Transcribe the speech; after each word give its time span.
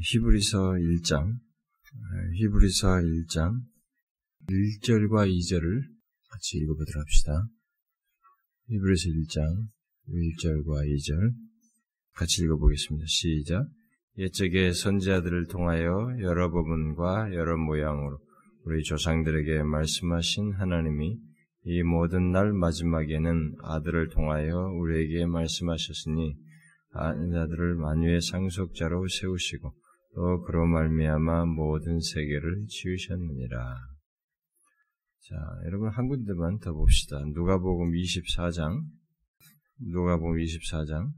히브리서 0.00 0.74
1장, 0.74 1.34
히브리서 2.34 2.88
1장 2.88 3.60
1절과 4.48 5.28
2절을 5.28 5.82
같이 6.30 6.58
읽어보도록 6.58 7.00
합시다. 7.00 7.48
히브리서 8.68 9.08
1장 9.08 9.66
1절과 10.08 10.86
2절 10.86 11.32
같이 12.14 12.42
읽어보겠습니다. 12.42 13.06
시작. 13.08 13.66
옛적의 14.18 14.72
선지자들을 14.72 15.48
통하여 15.48 15.90
여러 16.20 16.48
부분과 16.50 17.34
여러 17.34 17.56
모양으로 17.56 18.20
우리 18.66 18.84
조상들에게 18.84 19.64
말씀하신 19.64 20.52
하나님이 20.52 21.18
이 21.64 21.82
모든 21.82 22.30
날 22.30 22.52
마지막에는 22.52 23.56
아들을 23.62 24.10
통하여 24.10 24.56
우리에게 24.78 25.26
말씀하셨으니 25.26 26.36
아들을 26.92 27.74
만유의 27.74 28.20
상속자로 28.22 29.08
세우시고 29.08 29.74
또 30.14 30.42
그로 30.42 30.66
말미암아 30.66 31.46
모든 31.46 32.00
세계를 32.00 32.66
지으셨느니라. 32.68 33.76
자, 35.20 35.36
여러분 35.66 35.90
한 35.90 36.08
군데만 36.08 36.58
더 36.58 36.72
봅시다. 36.72 37.18
누가복음 37.34 37.92
24장 37.92 38.82
누가복음 39.80 40.38
24장 40.38 41.10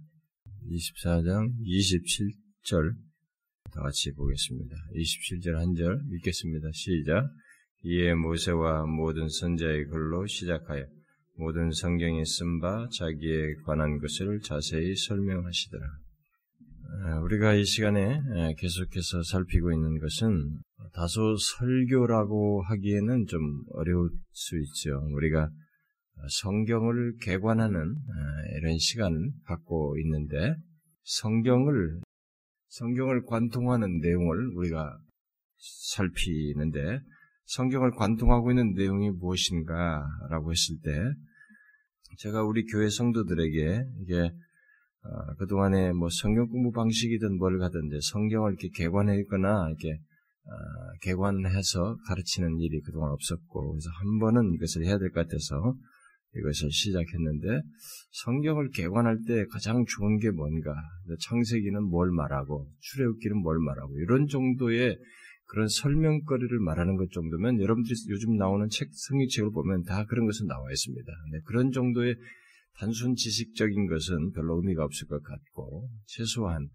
24장 0.69 1.53
27절 1.63 2.95
다 3.73 3.83
같이 3.83 4.13
보겠습니다. 4.13 4.77
27절 4.97 5.55
한 5.55 5.75
절 5.75 6.01
읽겠습니다. 6.13 6.69
시작. 6.73 7.31
이에 7.85 8.15
모세와 8.15 8.85
모든 8.85 9.29
선자의 9.29 9.87
글로 9.87 10.27
시작하여 10.27 10.85
모든 11.37 11.71
성경에 11.71 12.23
쓴 12.25 12.61
바 12.61 12.89
자기에 12.99 13.55
관한 13.65 13.99
것을 13.99 14.41
자세히 14.41 14.95
설명하시더라. 14.97 15.87
우리가 17.23 17.55
이 17.55 17.65
시간에 17.65 18.21
계속해서 18.59 19.23
살피고 19.23 19.73
있는 19.73 19.99
것은 20.01 20.59
다소 20.93 21.37
설교라고 21.37 22.63
하기에는 22.63 23.27
좀 23.27 23.41
어려울 23.73 24.11
수 24.33 24.59
있죠. 24.59 25.01
우리가 25.13 25.49
성경을 26.43 27.17
개관하는 27.23 27.95
이런 28.57 28.79
시간을 28.79 29.31
갖고 29.45 29.97
있는데 29.99 30.55
성경을 31.05 32.01
성경을 32.69 33.25
관통하는 33.25 34.01
내용을 34.01 34.49
우리가 34.57 34.99
살피는데 35.59 37.01
성경을 37.47 37.93
관통하고 37.93 38.51
있는 38.51 38.73
내용이 38.75 39.11
무엇인가라고 39.11 40.53
했을 40.53 40.77
때 40.83 41.13
제가 42.19 42.43
우리 42.45 42.65
교회 42.67 42.89
성도들에게 42.89 43.85
이게 44.03 44.31
어, 45.03 45.35
그동안에 45.39 45.93
뭐 45.93 46.09
성경 46.11 46.47
공부 46.49 46.71
방식이든 46.73 47.39
뭘 47.39 47.59
가든지 47.59 47.99
성경을 48.13 48.53
이렇게 48.53 48.69
개관했거나 48.75 49.69
이렇게 49.69 49.93
어, 49.93 50.53
개관해서 51.03 51.97
가르치는 52.07 52.59
일이 52.61 52.81
그동안 52.81 53.11
없었고 53.13 53.73
그래서 53.73 53.89
한 54.01 54.19
번은 54.19 54.53
이것을 54.55 54.85
해야 54.85 54.99
될 54.99 55.11
것 55.11 55.27
같아서 55.27 55.75
이것을 56.37 56.71
시작했는데 56.71 57.63
성경을 58.25 58.71
개관할 58.71 59.19
때 59.27 59.45
가장 59.51 59.85
좋은 59.85 60.19
게 60.19 60.31
뭔가 60.31 60.75
창세기는 61.21 61.83
뭘 61.85 62.11
말하고 62.13 62.69
출애굽기는 62.79 63.37
뭘 63.39 63.59
말하고 63.59 63.99
이런 64.01 64.29
정도의 64.29 64.97
그런 65.47 65.67
설명거리를 65.67 66.61
말하는 66.61 66.97
것 66.97 67.11
정도면 67.11 67.61
여러분들이 67.61 67.95
요즘 68.11 68.37
나오는 68.37 68.69
책, 68.71 68.89
성경책을 68.93 69.51
보면 69.51 69.83
다 69.83 70.05
그런 70.05 70.27
것은 70.27 70.47
나와 70.47 70.71
있습니다. 70.71 71.13
네, 71.33 71.39
그런 71.45 71.73
정도의 71.73 72.15
단순 72.79 73.15
지식적인 73.15 73.87
것은 73.87 74.33
별로 74.33 74.57
의미가 74.57 74.85
없을 74.85 75.07
것 75.07 75.23
같고, 75.23 75.89
최소한 76.07 76.69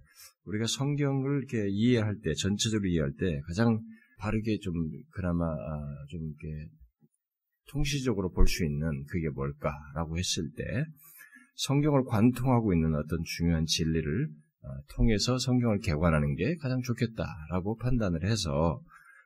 우리가 0.46 0.66
성경을 0.68 1.40
이렇게 1.40 1.68
이해할 1.70 2.16
때, 2.24 2.34
전체적으로 2.34 2.88
이해할 2.88 3.12
때 3.20 3.42
가장 3.48 3.80
바르게 4.20 4.60
좀, 4.60 4.74
그나마, 5.12 5.46
아, 5.46 6.06
좀 6.10 6.22
이렇게 6.22 6.70
통시적으로 7.72 8.32
볼 8.32 8.48
수 8.48 8.64
있는 8.64 9.04
그게 9.10 9.30
뭘까라고 9.30 10.18
했을 10.18 10.50
때, 10.56 10.64
성경을 11.56 12.04
관통하고 12.06 12.74
있는 12.74 12.96
어떤 12.96 13.20
중요한 13.38 13.66
진리를 13.66 14.28
어, 14.62 14.68
통해서 14.96 15.38
성경을 15.38 15.80
개관하는 15.80 16.36
게 16.36 16.56
가장 16.58 16.82
좋겠다라고 16.82 17.78
판단을 17.78 18.26
해서 18.30 18.82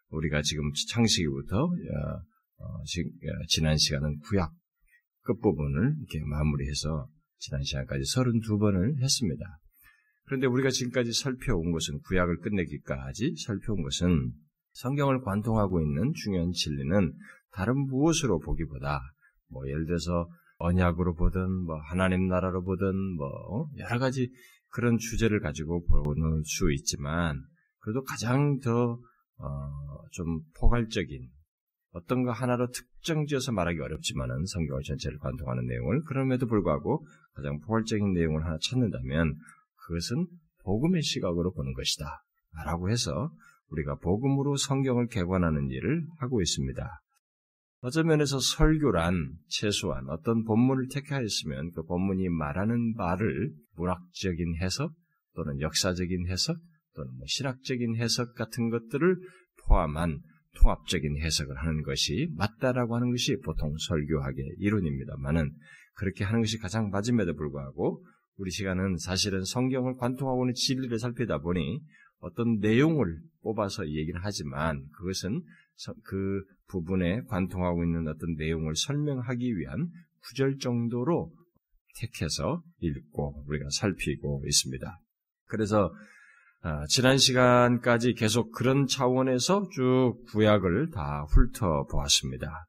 우리가 0.10 0.42
지금 0.42 0.72
창세기부터 0.90 1.58
어, 1.64 2.22
어, 2.58 2.84
지난 3.48 3.78
시간은 3.78 4.20
구약 4.20 4.52
끝부분을 5.30 5.96
이렇게 6.00 6.26
마무리해서 6.26 7.08
지난 7.38 7.64
시간까지 7.64 8.04
32번을 8.16 9.02
했습니다. 9.02 9.46
그런데 10.26 10.48
우리가 10.48 10.70
지금까지 10.70 11.14
살펴온 11.14 11.72
것은 11.72 12.00
구약을 12.02 12.40
끝내기까지 12.40 13.36
살펴온 13.46 13.82
것은 13.82 14.32
성경을 14.74 15.22
관통하고 15.22 15.82
있는 15.82 16.14
중요한 16.14 16.52
진리는 16.52 17.14
다른 17.52 17.76
무엇으로 17.88 18.40
보기보다 18.40 19.02
뭐 19.50 19.68
예를 19.68 19.86
들어서 19.86 20.30
언약으로 20.58 21.16
보든 21.16 21.50
뭐 21.66 21.78
하나님 21.90 22.28
나라로 22.28 22.64
보든 22.64 23.16
뭐 23.16 23.70
여러 23.78 23.98
가지 23.98 24.30
그런 24.70 24.98
주제를 24.98 25.40
가지고 25.40 25.86
보는 25.86 26.44
수 26.44 26.72
있지만 26.74 27.42
그래도 27.80 28.04
가장 28.04 28.60
더좀 28.60 29.00
어, 29.38 30.04
포괄적인 30.60 31.30
어떤 32.00 32.24
거 32.24 32.32
하나로 32.32 32.70
특정지어서 32.72 33.52
말하기 33.52 33.80
어렵지만은 33.80 34.46
성경을 34.46 34.82
전체를 34.84 35.20
관통하는 35.20 35.66
내용을 35.66 36.02
그럼에도 36.04 36.48
불구하고 36.48 37.06
가장 37.34 37.60
포괄적인 37.60 38.14
내용을 38.14 38.46
하나 38.46 38.58
찾는다면 38.62 39.36
그것은 39.76 40.28
복음의 40.64 41.02
시각으로 41.02 41.52
보는 41.54 41.74
것이다. 41.74 42.24
라고 42.66 42.90
해서 42.90 43.32
우리가 43.70 43.96
복음으로 43.96 44.56
성경을 44.56 45.08
개관하는 45.08 45.70
일을 45.70 46.06
하고 46.20 46.42
있습니다. 46.42 47.02
어떤 47.82 48.08
면에서 48.08 48.40
설교란 48.40 49.36
최소한 49.48 50.10
어떤 50.10 50.44
본문을 50.44 50.88
택하였으면 50.92 51.72
그 51.72 51.84
본문이 51.84 52.28
말하는 52.30 52.96
바를 52.96 53.54
문학적인 53.76 54.58
해석 54.62 54.94
또는 55.36 55.62
역사적인 55.62 56.28
해석 56.28 56.58
또는 56.96 57.12
뭐 57.18 57.26
실학적인 57.28 57.96
해석 57.96 58.36
같은 58.36 58.70
것들을 58.70 59.18
포함한 59.66 60.20
통합적인 60.60 61.18
해석을 61.18 61.58
하는 61.58 61.84
것이 61.84 62.30
맞다라고 62.36 62.96
하는 62.96 63.12
것이 63.12 63.38
보통 63.38 63.76
설교학의 63.78 64.56
이론입니다만은 64.60 65.52
그렇게 65.96 66.24
하는 66.24 66.42
것이 66.42 66.58
가장 66.58 66.90
맞음에도 66.90 67.36
불구하고 67.36 68.06
우리 68.38 68.52
시간은 68.52 68.98
사실은 68.98 69.44
성경을 69.44 69.96
관통하고 69.98 70.46
있는 70.46 70.54
진리를 70.54 70.98
살피다 70.98 71.40
보니 71.40 71.82
어떤 72.20 72.60
내용을 72.60 73.20
뽑아서 73.42 73.88
얘기를 73.88 74.20
하지만 74.24 74.86
그것은 74.94 75.42
그 76.04 76.44
부분에 76.68 77.22
관통하고 77.24 77.84
있는 77.84 78.08
어떤 78.08 78.36
내용을 78.36 78.76
설명하기 78.76 79.58
위한 79.58 79.90
구절 80.22 80.58
정도로 80.58 81.34
택해서 81.96 82.64
읽고 82.80 83.44
우리가 83.48 83.70
살피고 83.72 84.44
있습니다. 84.46 85.00
그래서 85.46 85.86
아, 85.86 85.92
지난 86.90 87.18
시간까지 87.18 88.14
계속 88.14 88.52
그런 88.52 88.86
차원에서 88.86 89.70
쭉 89.72 90.18
구약을 90.28 90.90
다 90.92 91.26
훑어 91.30 91.86
보았습니다. 91.90 92.66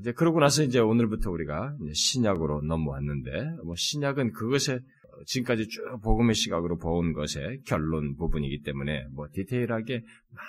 이제 0.00 0.12
그러고 0.12 0.40
나서 0.40 0.62
이제 0.62 0.80
오늘부터 0.80 1.30
우리가 1.30 1.76
신약으로 1.92 2.62
넘어왔는데 2.62 3.56
뭐 3.64 3.74
신약은 3.76 4.32
그것에 4.32 4.80
지금까지 5.26 5.68
쭉 5.68 6.00
복음의 6.02 6.34
시각으로 6.34 6.78
본 6.78 7.12
것의 7.12 7.60
결론 7.66 8.16
부분이기 8.16 8.62
때문에 8.62 9.04
뭐 9.12 9.26
디테일하게 9.32 10.02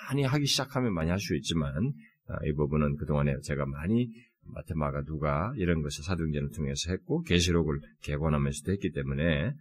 많이 0.08 0.24
하기 0.24 0.46
시작하면 0.46 0.94
많이 0.94 1.10
할 1.10 1.18
수 1.18 1.36
있지만 1.36 1.92
아, 2.28 2.36
이 2.46 2.52
부분은 2.54 2.96
그동안에 2.96 3.34
제가 3.42 3.66
많이 3.66 4.08
마테마가 4.54 5.02
누가 5.04 5.52
이런 5.56 5.82
것을 5.82 6.04
사도행전을 6.04 6.50
통해서 6.50 6.90
했고 6.90 7.22
계시록을 7.22 7.80
개관하면서도 8.02 8.72
했기 8.72 8.90
때문에 8.90 9.46
음, 9.48 9.52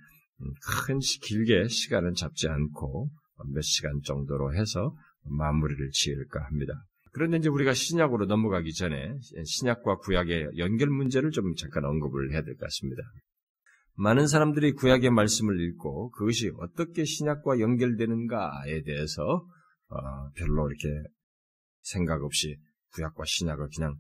큰 0.86 1.00
길게 1.00 1.68
시간은 1.68 2.14
잡지 2.16 2.48
않고 2.48 3.10
몇 3.54 3.62
시간 3.62 4.02
정도로 4.04 4.54
해서 4.54 4.96
마무리를 5.24 5.90
지을까 5.92 6.44
합니다. 6.44 6.74
그런데 7.14 7.38
이제 7.38 7.50
우리가 7.50 7.74
신약으로 7.74 8.26
넘어가기 8.26 8.74
전에 8.74 9.18
신약과 9.46 9.98
구약의 9.98 10.52
연결 10.58 10.90
문제를 10.90 11.32
좀 11.32 11.56
잠깐 11.56 11.86
언급을 11.86 12.32
해야 12.32 12.42
될 12.42 12.56
것 12.56 12.66
같습니다. 12.66 13.04
많은 13.96 14.28
사람들이 14.28 14.72
구약의 14.74 15.12
말씀을 15.12 15.60
읽고 15.60 16.12
그것이 16.12 16.52
어떻게 16.60 17.04
신약과 17.04 17.60
연결되는가에 17.60 18.84
대해서 18.84 19.46
어, 19.90 20.30
별로 20.36 20.70
이렇게 20.70 20.88
생각 21.82 22.24
없이 22.24 22.58
구약과 22.94 23.26
신약을 23.26 23.68
그냥 23.76 23.96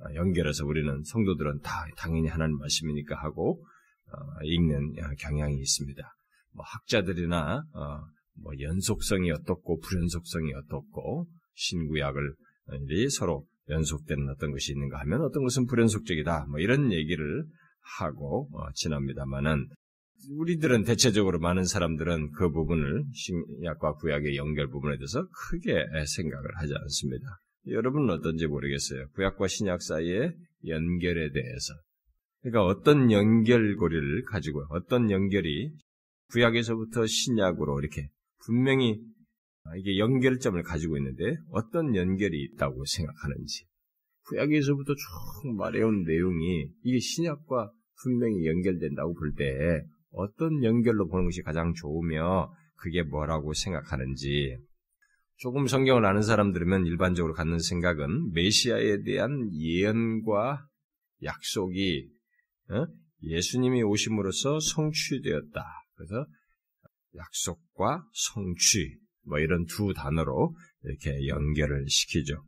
어, 0.00 0.14
연결해서 0.14 0.64
우리는 0.64 1.02
성도들은 1.04 1.60
다 1.60 1.84
당연히 1.98 2.28
하나님 2.28 2.56
말씀이니까 2.58 3.16
하고 3.16 3.62
어, 3.62 3.66
읽는 4.42 4.94
경향이 5.18 5.56
있습니다. 5.58 6.02
뭐 6.52 6.64
학자들이나 6.64 7.64
뭐 8.42 8.52
연속성이 8.60 9.30
어떻고 9.30 9.78
불연속성이 9.80 10.52
어떻고 10.54 11.26
신구약을 11.54 12.34
서로 13.10 13.46
연속되는 13.68 14.28
어떤 14.28 14.50
것이 14.52 14.72
있는가 14.72 15.00
하면 15.00 15.22
어떤 15.22 15.42
것은 15.42 15.66
불연속적이다. 15.66 16.46
뭐 16.50 16.58
이런 16.58 16.92
얘기를 16.92 17.44
하고 17.98 18.48
어, 18.52 18.72
지납니다만은 18.74 19.68
우리들은 20.30 20.84
대체적으로 20.84 21.38
많은 21.38 21.64
사람들은 21.64 22.32
그 22.32 22.50
부분을 22.50 23.04
신약과 23.12 23.94
구약의 23.94 24.36
연결 24.36 24.68
부분에 24.68 24.96
대해서 24.96 25.26
크게 25.50 25.84
생각을 26.06 26.56
하지 26.56 26.72
않습니다. 26.74 27.26
여러분은 27.68 28.10
어떤지 28.10 28.46
모르겠어요. 28.46 29.08
구약과 29.14 29.48
신약 29.48 29.82
사이의 29.82 30.34
연결에 30.66 31.30
대해서. 31.30 31.74
그러니까 32.44 32.66
어떤 32.66 33.10
연결고리를 33.10 34.24
가지고 34.24 34.66
어떤 34.68 35.10
연결이 35.10 35.72
구약에서부터 36.30 37.06
신약으로 37.06 37.80
이렇게 37.80 38.08
분명히 38.44 39.00
이게 39.78 39.96
연결점을 39.98 40.62
가지고 40.62 40.98
있는데 40.98 41.36
어떤 41.48 41.96
연결이 41.96 42.42
있다고 42.42 42.84
생각하는지 42.84 43.64
구약에서부터 44.26 44.92
쭉 44.94 45.56
말해온 45.56 46.04
내용이 46.04 46.68
이게 46.82 46.98
신약과 46.98 47.72
분명히 48.02 48.46
연결된다고 48.46 49.14
볼 49.14 49.34
때 49.34 49.82
어떤 50.10 50.62
연결로 50.62 51.08
보는 51.08 51.24
것이 51.24 51.40
가장 51.40 51.72
좋으며 51.72 52.52
그게 52.76 53.02
뭐라고 53.02 53.54
생각하는지 53.54 54.58
조금 55.38 55.66
성경을 55.66 56.04
아는 56.04 56.20
사람들이면 56.20 56.84
일반적으로 56.86 57.32
갖는 57.32 57.58
생각은 57.58 58.32
메시아에 58.32 59.02
대한 59.02 59.50
예언과 59.54 60.66
약속이 61.22 62.10
어? 62.10 62.13
예수님이 63.22 63.82
오심으로써 63.82 64.60
성취되었다. 64.60 65.64
그래서 65.94 66.26
약속과 67.16 68.04
성취 68.12 68.98
뭐 69.26 69.38
이런 69.38 69.64
두 69.66 69.92
단어로 69.94 70.54
이렇게 70.82 71.26
연결을 71.28 71.86
시키죠. 71.88 72.44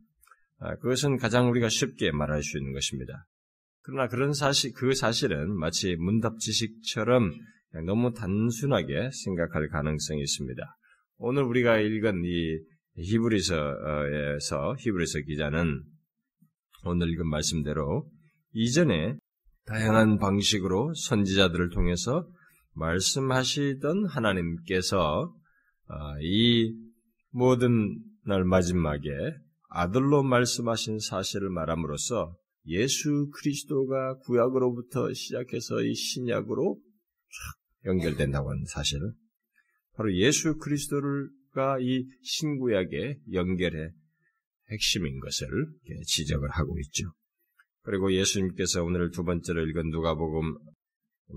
아, 0.59 0.75
그것은 0.77 1.17
가장 1.17 1.49
우리가 1.49 1.69
쉽게 1.69 2.11
말할 2.11 2.43
수 2.43 2.57
있는 2.57 2.73
것입니다. 2.73 3.25
그러나 3.81 4.07
그런 4.07 4.33
사실, 4.33 4.73
그 4.73 4.93
사실은 4.93 5.55
마치 5.57 5.95
문답 5.95 6.39
지식처럼 6.39 7.31
너무 7.85 8.13
단순하게 8.13 9.11
생각할 9.11 9.69
가능성이 9.69 10.21
있습니다. 10.21 10.61
오늘 11.17 11.43
우리가 11.43 11.79
읽은 11.79 12.23
이 12.25 12.59
히브리서에서 12.95 14.75
히브리서 14.79 15.19
기자는 15.27 15.83
오늘 16.83 17.09
읽은 17.09 17.27
말씀대로 17.29 18.09
이전에 18.53 19.17
다양한 19.67 20.17
방식으로 20.17 20.93
선지자들을 20.93 21.69
통해서 21.71 22.27
말씀하시던 22.73 24.05
하나님께서 24.05 25.35
아, 25.87 26.15
이 26.21 26.73
모든 27.31 27.99
날 28.25 28.45
마지막에 28.45 29.09
아들로 29.69 30.23
말씀하신 30.23 30.99
사실을 30.99 31.49
말함으로써 31.49 32.35
예수 32.67 33.29
그리스도가 33.33 34.17
구약으로부터 34.19 35.13
시작해서 35.13 35.81
이 35.81 35.93
신약으로 35.93 36.79
연결된다고 37.85 38.49
하는 38.49 38.63
사실. 38.65 38.99
바로 39.95 40.15
예수 40.15 40.57
그리스도가 40.57 41.79
이 41.81 42.05
신구약의 42.21 43.19
연결의 43.33 43.91
핵심인 44.71 45.19
것을 45.19 45.47
지적을 46.05 46.49
하고 46.51 46.77
있죠. 46.79 47.11
그리고 47.87 48.13
예수님께서 48.13 48.83
오늘 48.83 49.11
두 49.11 49.23
번째로 49.23 49.65
읽은 49.65 49.91
누가복음 49.91 50.57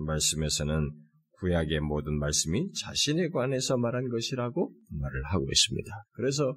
말씀에서는 0.04 0.90
구약의 1.38 1.78
모든 1.78 2.18
말씀이 2.18 2.72
자신에 2.72 3.28
관해서 3.28 3.76
말한 3.76 4.08
것이라고 4.08 4.74
말을 4.88 5.24
하고 5.26 5.46
있습니다. 5.48 5.88
그래서 6.10 6.56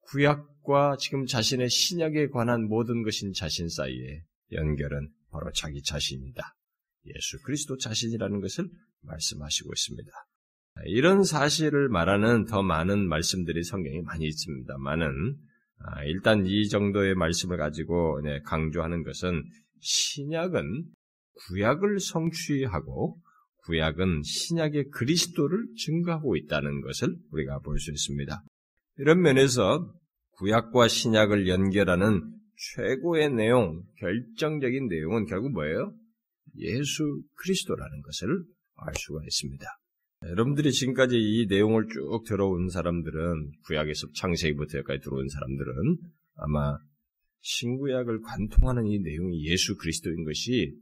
구약과 0.00 0.96
지금 0.98 1.26
자신의 1.26 1.68
신약에 1.68 2.28
관한 2.28 2.68
모든 2.68 3.02
것인 3.02 3.34
자신 3.34 3.68
사이에 3.68 4.22
연결은 4.52 5.10
바로 5.30 5.52
자기 5.52 5.82
자신이다. 5.82 6.42
예수 7.04 7.38
그리스도 7.44 7.76
자신이라는 7.76 8.40
것을 8.40 8.66
말씀하시고 9.02 9.70
있습니다. 9.70 10.10
이런 10.86 11.22
사실을 11.22 11.90
말하는 11.90 12.46
더 12.46 12.62
많은 12.62 13.06
말씀들이 13.06 13.62
성경에 13.62 14.00
많이 14.00 14.26
있습니다만은 14.26 15.36
아, 15.80 16.04
일단 16.04 16.44
이 16.46 16.68
정도의 16.68 17.14
말씀을 17.14 17.56
가지고 17.56 18.20
네, 18.22 18.40
강조하는 18.44 19.04
것은 19.04 19.44
신약은 19.80 20.84
구약을 21.48 22.00
성취하고 22.00 23.18
구약은 23.64 24.22
신약의 24.22 24.88
그리스도를 24.90 25.66
증거하고 25.76 26.36
있다는 26.36 26.80
것을 26.80 27.16
우리가 27.30 27.60
볼 27.60 27.78
수 27.78 27.90
있습니다. 27.92 28.42
이런 28.98 29.20
면에서 29.20 29.92
구약과 30.32 30.88
신약을 30.88 31.48
연결하는 31.48 32.22
최고의 32.74 33.30
내용, 33.30 33.82
결정적인 33.98 34.88
내용은 34.88 35.26
결국 35.26 35.52
뭐예요? 35.52 35.92
예수 36.56 37.22
그리스도라는 37.36 38.02
것을 38.02 38.28
알 38.76 38.94
수가 38.96 39.20
있습니다. 39.24 39.64
여러분들이 40.22 40.72
지금까지 40.72 41.16
이 41.16 41.46
내용을 41.48 41.86
쭉 41.88 42.24
들어온 42.26 42.68
사람들은 42.68 43.52
구약에서 43.66 44.08
창세기부터 44.16 44.78
여기까지 44.78 45.00
들어온 45.00 45.28
사람들은 45.28 45.96
아마 46.34 46.76
신구약을 47.40 48.20
관통하는 48.22 48.86
이 48.86 48.98
내용이 48.98 49.46
예수 49.46 49.76
그리스도인 49.76 50.24
것이 50.24 50.76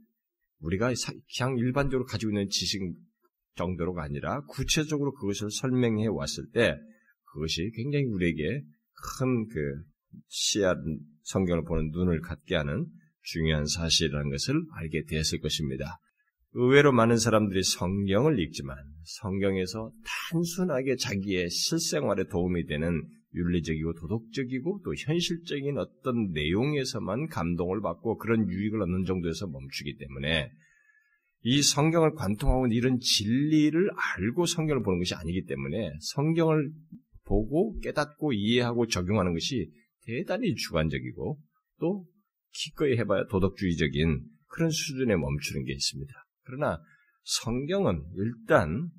우리가 0.59 0.91
그냥 1.37 1.57
일반적으로 1.57 2.05
가지고 2.05 2.31
있는 2.31 2.49
지식 2.49 2.81
정도로가 3.55 4.03
아니라 4.03 4.41
구체적으로 4.47 5.13
그것을 5.13 5.51
설명해 5.51 6.07
왔을 6.07 6.49
때 6.51 6.75
그것이 7.33 7.71
굉장히 7.75 8.05
우리에게 8.05 8.63
큰 9.19 9.47
그 9.49 9.83
시야 10.27 10.73
성경을 11.23 11.63
보는 11.63 11.91
눈을 11.91 12.21
갖게 12.21 12.55
하는 12.55 12.85
중요한 13.21 13.65
사실이라는 13.65 14.29
것을 14.29 14.55
알게 14.73 15.03
되었을 15.05 15.39
것입니다. 15.41 15.99
의외로 16.53 16.91
많은 16.91 17.17
사람들이 17.17 17.63
성경을 17.63 18.39
읽지만 18.39 18.77
성경에서 19.03 19.91
단순하게 20.31 20.95
자기의 20.95 21.49
실생활에 21.49 22.25
도움이 22.27 22.65
되는 22.65 23.03
윤리적이고 23.33 23.93
도덕적이고 23.93 24.81
또 24.83 24.93
현실적인 24.95 25.77
어떤 25.77 26.31
내용에서만 26.31 27.27
감동을 27.27 27.81
받고 27.81 28.17
그런 28.17 28.49
유익을 28.49 28.81
얻는 28.81 29.05
정도에서 29.05 29.47
멈추기 29.47 29.97
때문에 29.97 30.51
이 31.43 31.61
성경을 31.61 32.13
관통하고 32.15 32.67
이런 32.67 32.99
진리를 32.99 33.89
알고 34.17 34.45
성경을 34.45 34.81
보는 34.83 34.99
것이 34.99 35.13
아니기 35.13 35.45
때문에 35.45 35.91
성경을 36.01 36.71
보고 37.25 37.77
깨닫고 37.79 38.33
이해하고 38.33 38.87
적용하는 38.87 39.33
것이 39.33 39.69
대단히 40.05 40.55
주관적이고 40.55 41.39
또 41.79 42.05
기꺼이 42.51 42.97
해봐야 42.97 43.25
도덕주의적인 43.27 44.21
그런 44.47 44.69
수준에 44.71 45.15
멈추는 45.15 45.65
게 45.65 45.73
있습니다. 45.73 46.26
그러나 46.47 46.81
성경은 47.23 48.03
일단 48.15 48.89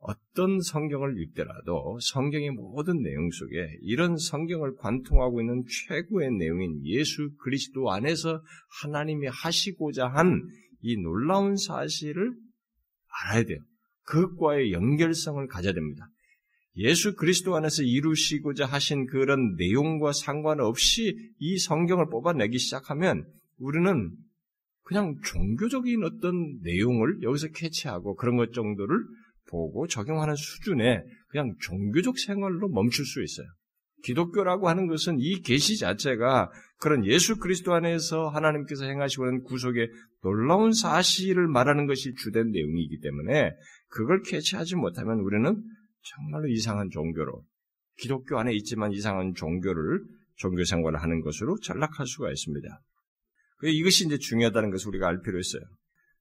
어떤 0.00 0.60
성경을 0.60 1.20
읽더라도 1.22 1.98
성경의 2.00 2.50
모든 2.50 3.02
내용 3.02 3.30
속에 3.30 3.78
이런 3.82 4.16
성경을 4.16 4.76
관통하고 4.76 5.40
있는 5.40 5.64
최고의 5.88 6.32
내용인 6.32 6.84
예수 6.84 7.30
그리스도 7.42 7.90
안에서 7.90 8.42
하나님이 8.82 9.28
하시고자 9.28 10.08
한 10.08 10.42
이 10.82 10.96
놀라운 10.96 11.56
사실을 11.56 12.34
알아야 13.08 13.44
돼요. 13.44 13.58
그것과의 14.04 14.72
연결성을 14.72 15.46
가져야 15.48 15.72
됩니다. 15.72 16.08
예수 16.76 17.16
그리스도 17.16 17.56
안에서 17.56 17.82
이루시고자 17.82 18.66
하신 18.66 19.06
그런 19.06 19.56
내용과 19.56 20.12
상관없이 20.12 21.32
이 21.38 21.58
성경을 21.58 22.08
뽑아내기 22.08 22.58
시작하면 22.58 23.26
우리는 23.58 24.12
그냥 24.88 25.14
종교적인 25.22 26.02
어떤 26.02 26.60
내용을 26.62 27.20
여기서 27.22 27.48
캐치하고 27.48 28.16
그런 28.16 28.38
것 28.38 28.54
정도를 28.54 29.04
보고 29.50 29.86
적용하는 29.86 30.34
수준의 30.34 31.04
그냥 31.28 31.54
종교적 31.60 32.18
생활로 32.18 32.70
멈출 32.70 33.04
수 33.04 33.22
있어요. 33.22 33.46
기독교라고 34.04 34.66
하는 34.66 34.86
것은 34.86 35.16
이 35.18 35.42
계시 35.42 35.76
자체가 35.76 36.50
그런 36.78 37.04
예수 37.04 37.36
그리스도 37.36 37.74
안에서 37.74 38.28
하나님께서 38.28 38.86
행하시고 38.86 39.26
있는 39.26 39.42
구속의 39.42 39.90
놀라운 40.22 40.72
사실을 40.72 41.48
말하는 41.48 41.86
것이 41.86 42.14
주된 42.14 42.50
내용이기 42.50 43.00
때문에 43.00 43.50
그걸 43.90 44.22
캐치하지 44.22 44.76
못하면 44.76 45.18
우리는 45.18 45.62
정말로 46.00 46.48
이상한 46.48 46.88
종교로 46.88 47.44
기독교 47.98 48.38
안에 48.38 48.54
있지만 48.54 48.92
이상한 48.92 49.34
종교를 49.34 50.00
종교 50.36 50.64
생활을 50.64 51.02
하는 51.02 51.20
것으로 51.20 51.58
전락할 51.58 52.06
수가 52.06 52.30
있습니다. 52.30 52.80
이것이 53.62 54.06
이제 54.06 54.18
중요하다는 54.18 54.70
것을 54.70 54.88
우리가 54.88 55.08
알 55.08 55.20
필요 55.20 55.38
있어요. 55.38 55.62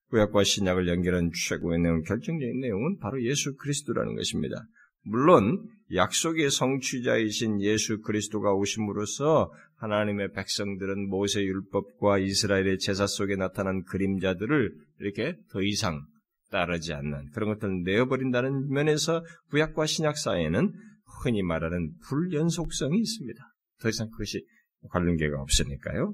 구약과 0.10 0.44
신약을 0.44 0.88
연결한 0.88 1.32
최고의 1.34 1.80
내용, 1.80 2.02
결정적인 2.02 2.60
내용은 2.60 2.98
바로 3.00 3.22
예수 3.24 3.56
그리스도라는 3.58 4.16
것입니다. 4.16 4.64
물론 5.04 5.64
약속의 5.94 6.50
성취자이신 6.50 7.62
예수 7.62 8.02
그리스도가 8.02 8.54
오심으로써 8.54 9.52
하나님의 9.76 10.34
백성들은 10.34 11.08
모세 11.08 11.44
율법과 11.44 12.20
이스라엘의 12.20 12.80
제사 12.80 13.08
속에 13.08 13.36
나타난 13.36 13.84
그림자들을 13.84 14.74
이렇게 15.00 15.36
더 15.52 15.62
이상 15.62 16.02
따르지 16.50 16.94
않는 16.94 17.30
그런 17.34 17.54
것들을 17.54 17.84
내어버린다는 17.84 18.70
면에서 18.70 19.24
구약과 19.52 19.86
신약 19.86 20.18
사이에는 20.18 20.74
흔히 21.24 21.42
말하는 21.42 21.92
불연속성이 22.08 23.00
있습니다. 23.00 23.40
더 23.82 23.90
이상 23.90 24.10
그것이 24.10 24.46
관련계가 24.90 25.42
없으니까요. 25.42 26.14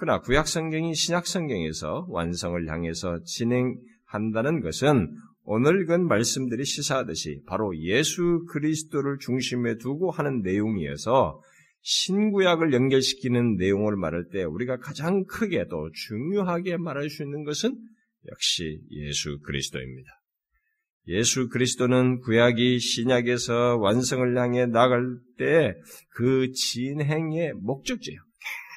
그러나 0.00 0.20
구약 0.20 0.48
성경이 0.48 0.94
신약 0.94 1.26
성경에서 1.26 2.06
완성을 2.08 2.66
향해서 2.66 3.20
진행한다는 3.24 4.62
것은 4.62 5.14
오늘 5.44 5.82
읽은 5.82 6.08
말씀들이 6.08 6.64
시사하듯이 6.64 7.42
바로 7.46 7.76
예수 7.78 8.46
그리스도를 8.48 9.18
중심에 9.18 9.76
두고 9.76 10.10
하는 10.10 10.40
내용이어서 10.40 11.42
신구약을 11.82 12.72
연결시키는 12.72 13.56
내용을 13.56 13.96
말할 13.96 14.28
때 14.32 14.42
우리가 14.44 14.78
가장 14.78 15.24
크게 15.26 15.66
또 15.68 15.90
중요하게 15.92 16.78
말할 16.78 17.10
수 17.10 17.22
있는 17.22 17.44
것은 17.44 17.76
역시 18.30 18.80
예수 18.90 19.38
그리스도입니다. 19.42 20.08
예수 21.08 21.48
그리스도는 21.48 22.20
구약이 22.20 22.78
신약에서 22.78 23.76
완성을 23.78 24.34
향해 24.38 24.64
나갈 24.64 25.18
때 25.36 25.74
그 26.14 26.52
진행의 26.52 27.52
목적지예요. 27.54 28.29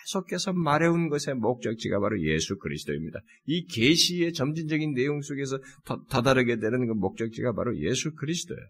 계속해서 0.06 0.54
말해온 0.54 1.10
것의 1.10 1.36
목적지가 1.36 2.00
바로 2.00 2.22
예수 2.22 2.58
그리스도입니다. 2.58 3.20
이 3.46 3.66
계시의 3.66 4.34
점진적인 4.34 4.94
내용 4.94 5.22
속에서 5.22 5.60
다다르게 6.10 6.58
되는 6.58 6.88
그 6.88 6.94
목적지가 6.94 7.54
바로 7.54 7.78
예수 7.78 8.14
그리스도예요. 8.16 8.62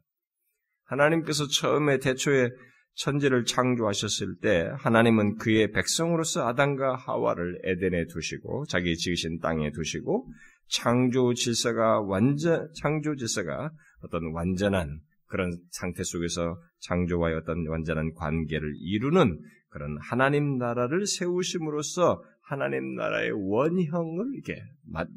하나님께서 0.85 1.47
처음에 1.47 1.99
대초에 1.99 2.49
천지를 2.95 3.45
창조하셨을 3.45 4.37
때 4.41 4.69
하나님은 4.77 5.37
그의 5.37 5.71
백성으로서 5.71 6.47
아담과 6.47 6.95
하와를 6.95 7.59
에덴에 7.63 8.05
두시고 8.07 8.65
자기 8.67 8.95
지으신 8.95 9.39
땅에 9.39 9.71
두시고 9.71 10.27
창조 10.69 11.33
질서가 11.33 12.01
완전 12.01 12.69
창조 12.75 13.15
질서가 13.15 13.71
어떤 14.01 14.31
완전한 14.33 14.99
그런 15.27 15.57
상태 15.71 16.03
속에서 16.03 16.59
창조와의 16.81 17.37
어떤 17.37 17.67
완전한 17.67 18.13
관계를 18.13 18.73
이루는 18.79 19.39
그런 19.73 19.97
하나님 20.01 20.57
나라를 20.59 21.07
세우심으로써 21.07 22.23
하나님 22.41 22.93
나라의 22.95 23.31
원형을 23.31 24.35
이렇게 24.35 24.61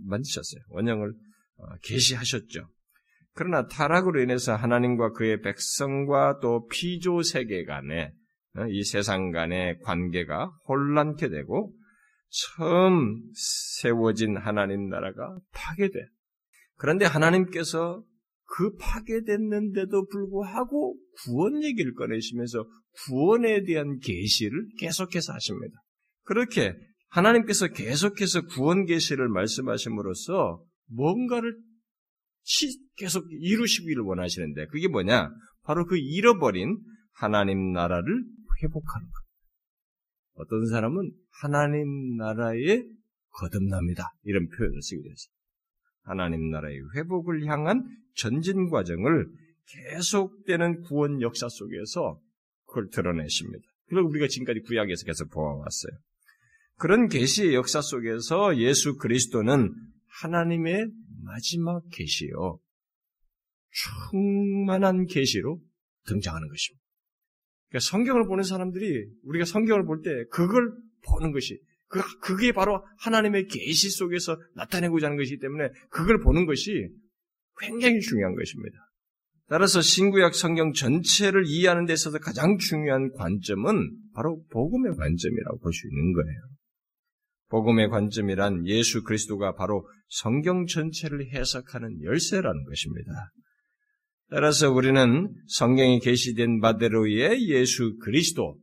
만드셨어요. 0.07 0.63
원형을 0.71 1.13
어, 1.59 1.65
계시하셨죠. 1.83 2.69
그러나 3.35 3.67
타락으로 3.67 4.23
인해서 4.23 4.57
하나님과 4.57 5.13
그의 5.13 5.43
백성과 5.43 6.39
또 6.41 6.67
피조 6.69 7.23
세계 7.23 7.65
간의 7.65 8.13
어, 8.57 8.67
이 8.69 8.83
세상 8.83 9.31
간의 9.31 9.81
관계가 9.81 10.51
혼란케 10.67 11.29
되고 11.29 11.75
처음 12.29 13.23
세워진 13.35 14.39
하나님 14.39 14.89
나라가 14.89 15.39
파괴돼. 15.53 15.99
그런데 16.79 17.05
하나님께서 17.05 18.03
그 18.57 18.75
파괴됐는데도 18.77 20.07
불구하고 20.07 20.97
구원 21.25 21.63
얘기를 21.63 21.95
꺼내시면서 21.95 22.65
구원에 23.05 23.63
대한 23.65 23.99
계시를 23.99 24.69
계속해서 24.79 25.33
하십니다. 25.33 25.83
그렇게 26.23 26.75
하나님께서 27.09 27.69
계속해서 27.69 28.47
구원 28.47 28.85
계시를 28.85 29.29
말씀하심으로써 29.29 30.63
뭔가를 30.89 31.57
계속 32.97 33.27
이루시기를 33.31 34.03
원하시는데 34.03 34.67
그게 34.67 34.89
뭐냐? 34.89 35.31
바로 35.63 35.85
그 35.87 35.97
잃어버린 35.99 36.79
하나님 37.13 37.73
나라를 37.73 38.25
회복하는 38.63 39.07
것. 39.07 39.27
어떤 40.35 40.67
사람은 40.67 41.11
하나님 41.41 42.17
나라의 42.17 42.87
거듭납니다. 43.31 44.13
이런 44.23 44.49
표현을 44.49 44.83
쓰게 44.83 45.03
됐어요. 45.03 45.33
하나님 46.03 46.51
나라의 46.51 46.79
회복을 46.97 47.47
향한 47.47 47.85
전진 48.15 48.69
과정을 48.71 49.27
계속되는 49.67 50.83
구원 50.83 51.21
역사 51.21 51.49
속에서 51.49 52.21
그걸 52.67 52.89
드러내십니다. 52.91 53.65
그걸 53.89 54.05
우리가 54.05 54.29
지금까지 54.29 54.61
구약에서 54.61 55.05
계속 55.05 55.31
보아왔어요. 55.31 55.93
그런 56.77 57.09
계시의 57.09 57.55
역사 57.55 57.81
속에서 57.81 58.59
예수 58.59 58.97
그리스도는 58.97 59.73
하나님의 60.21 60.89
마지막 61.23 61.83
계시요. 61.93 62.59
충만한 63.71 65.07
계시로 65.07 65.61
등장하는 66.07 66.49
것입니다. 66.49 66.85
그러니까 67.69 67.91
성경을 67.91 68.27
보는 68.27 68.45
사람들이 68.45 69.07
우리가 69.23 69.45
성경을 69.45 69.85
볼 69.85 70.03
때 70.03 70.11
그걸 70.31 70.73
보는 71.07 71.33
것이 71.33 71.59
그, 71.89 72.01
그게 72.21 72.53
바로 72.53 72.85
하나님의 72.99 73.47
계시 73.47 73.91
속에서 73.91 74.37
나타내고자 74.55 75.07
하는 75.07 75.17
것이기 75.17 75.39
때문에 75.39 75.69
그걸 75.91 76.21
보는 76.21 76.47
것이 76.47 76.89
굉장히 77.59 78.01
중요한 78.01 78.35
것입니다. 78.35 78.86
따라서 79.49 79.81
신구약 79.81 80.35
성경 80.35 80.73
전체를 80.73 81.45
이해하는 81.47 81.87
데 81.87 81.93
있어서 81.93 82.19
가장 82.19 82.59
중요한 82.59 83.13
관점은 83.13 83.91
바로 84.13 84.43
복음의 84.51 84.97
관점이라고 84.97 85.59
볼 85.61 85.73
수 85.73 85.87
있는 85.87 86.13
거예요. 86.13 86.41
복음의 87.49 87.89
관점이란 87.91 88.67
예수 88.67 89.05
그리스도가 89.05 89.55
바로 89.55 89.89
성경 90.09 90.67
전체를 90.67 91.33
해석하는 91.33 92.03
열쇠라는 92.03 92.65
것입니다. 92.65 93.13
따라서 94.31 94.73
우리는 94.73 95.33
성경에 95.47 96.01
게시된 96.01 96.61
바대로의 96.61 97.49
예수 97.49 97.97
그리스도, 97.99 98.59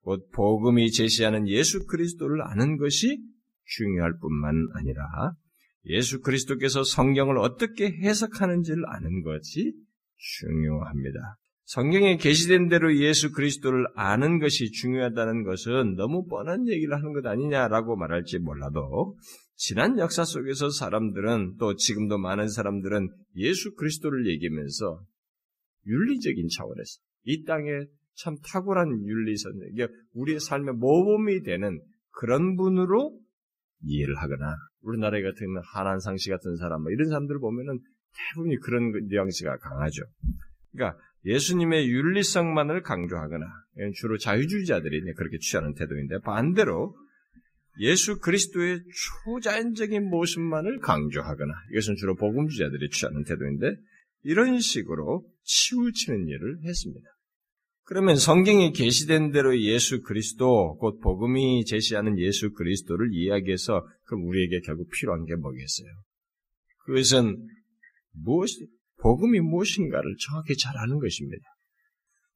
곧 0.00 0.26
복음이 0.32 0.90
제시하는 0.90 1.48
예수 1.48 1.84
그리스도를 1.84 2.40
아는 2.42 2.78
것이 2.78 3.20
중요할 3.66 4.14
뿐만 4.18 4.54
아니라 4.74 5.34
예수 5.86 6.20
그리스도께서 6.20 6.82
성경을 6.82 7.36
어떻게 7.36 7.90
해석하는지를 7.90 8.84
아는 8.88 9.22
것이 9.22 9.74
중요합니다. 10.16 11.36
성경에 11.64 12.16
게시된 12.16 12.68
대로 12.68 12.94
예수 12.98 13.32
그리스도를 13.32 13.86
아는 13.94 14.38
것이 14.38 14.70
중요하다는 14.70 15.44
것은 15.44 15.94
너무 15.96 16.26
뻔한 16.26 16.68
얘기를 16.68 16.94
하는 16.94 17.12
것 17.14 17.26
아니냐라고 17.26 17.96
말할지 17.96 18.38
몰라도 18.38 19.16
지난 19.56 19.98
역사 19.98 20.24
속에서 20.24 20.68
사람들은 20.68 21.56
또 21.58 21.74
지금도 21.74 22.18
많은 22.18 22.48
사람들은 22.48 23.08
예수 23.36 23.74
그리스도를 23.74 24.26
얘기하면서 24.26 25.00
윤리적인 25.86 26.48
차원에서 26.54 27.00
이 27.24 27.44
땅에 27.44 27.70
참 28.16 28.36
탁월한 28.44 29.06
윤리선, 29.06 29.52
이게 29.72 29.88
우리의 30.12 30.40
삶의 30.40 30.74
모범이 30.74 31.42
되는 31.42 31.80
그런 32.10 32.56
분으로 32.56 33.18
이해를 33.82 34.16
하거나 34.16 34.54
우리나라 34.82 35.20
같은 35.20 35.46
한한상시 35.72 36.30
같은 36.30 36.56
사람, 36.56 36.82
뭐 36.82 36.92
이런 36.92 37.08
사람들을 37.08 37.40
보면은 37.40 37.80
대부분이 38.16 38.58
그런 38.60 38.92
그 38.92 38.98
뉘앙스가 39.08 39.58
강하죠. 39.58 40.02
그러니까 40.72 40.98
예수님의 41.24 41.88
윤리성만을 41.88 42.82
강조하거나 42.82 43.44
주로 43.96 44.18
자유주의자들이 44.18 45.00
그렇게 45.14 45.38
취하는 45.38 45.74
태도인데 45.74 46.20
반대로 46.20 46.96
예수 47.80 48.20
그리스도의 48.20 48.80
초자연적인 49.24 50.08
모습만을 50.08 50.78
강조하거나 50.80 51.52
이것은 51.72 51.96
주로 51.96 52.14
복음주의자들이 52.14 52.90
취하는 52.90 53.24
태도인데 53.24 53.74
이런 54.22 54.60
식으로 54.60 55.24
치우치는 55.42 56.28
일을 56.28 56.58
했습니다. 56.64 57.08
그러면 57.86 58.16
성경에 58.16 58.70
게시된 58.72 59.32
대로 59.32 59.58
예수 59.60 60.02
그리스도, 60.02 60.76
곧 60.78 61.00
복음이 61.00 61.66
제시하는 61.66 62.18
예수 62.18 62.52
그리스도를 62.52 63.10
이야기해서 63.12 63.86
그럼 64.04 64.24
우리에게 64.24 64.60
결국 64.60 64.88
필요한 64.90 65.26
게 65.26 65.34
뭐겠어요? 65.34 65.88
그것은 66.86 67.46
무엇, 68.14 68.48
복음이 68.98 69.40
무엇인가를 69.40 70.16
정확히 70.26 70.56
잘 70.56 70.76
아는 70.78 70.98
것입니다. 70.98 71.44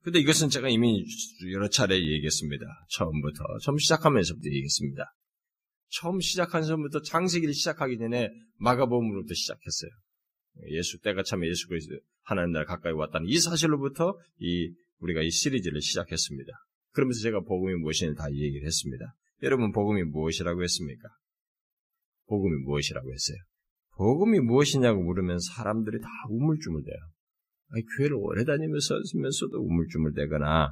근데 0.02 0.20
이것은 0.20 0.48
제가 0.48 0.68
이미 0.68 1.04
여러 1.52 1.68
차례 1.68 1.96
얘기했습니다. 1.96 2.66
처음부터. 2.90 3.44
처음 3.62 3.78
시작하면서부터 3.78 4.46
얘기했습니다. 4.46 5.04
처음 5.90 6.20
시작한 6.20 6.62
전부터 6.62 7.02
장세기를 7.02 7.54
시작하기 7.54 7.98
전에 7.98 8.30
마가복음으로부터 8.58 9.34
시작했어요. 9.34 9.90
예수 10.70 10.98
때가 11.00 11.22
참 11.22 11.44
예수 11.46 11.68
그리스도 11.68 11.98
하나님 12.22 12.52
나라 12.52 12.64
가까이 12.64 12.92
왔다는 12.92 13.28
이 13.28 13.38
사실로부터 13.38 14.18
이 14.38 14.72
우리가 14.98 15.22
이 15.22 15.30
시리즈를 15.30 15.80
시작했습니다. 15.80 16.52
그러면서 16.92 17.20
제가 17.22 17.40
복음이 17.40 17.74
무엇인지 17.74 18.16
다 18.16 18.30
얘기를 18.30 18.66
했습니다. 18.66 19.14
여러분 19.42 19.72
복음이 19.72 20.02
무엇이라고 20.04 20.62
했습니까? 20.62 21.08
복음이 22.26 22.62
무엇이라고 22.64 23.12
했어요? 23.12 23.38
복음이 23.98 24.38
무엇이냐고 24.40 25.02
물으면 25.02 25.38
사람들이 25.40 26.00
다 26.00 26.08
우물쭈물대요. 26.30 26.96
아니, 27.70 27.82
교회를 27.96 28.16
오래 28.16 28.44
다니면서 28.44 28.94
면서도 29.20 29.58
우물쭈물대거나 29.60 30.68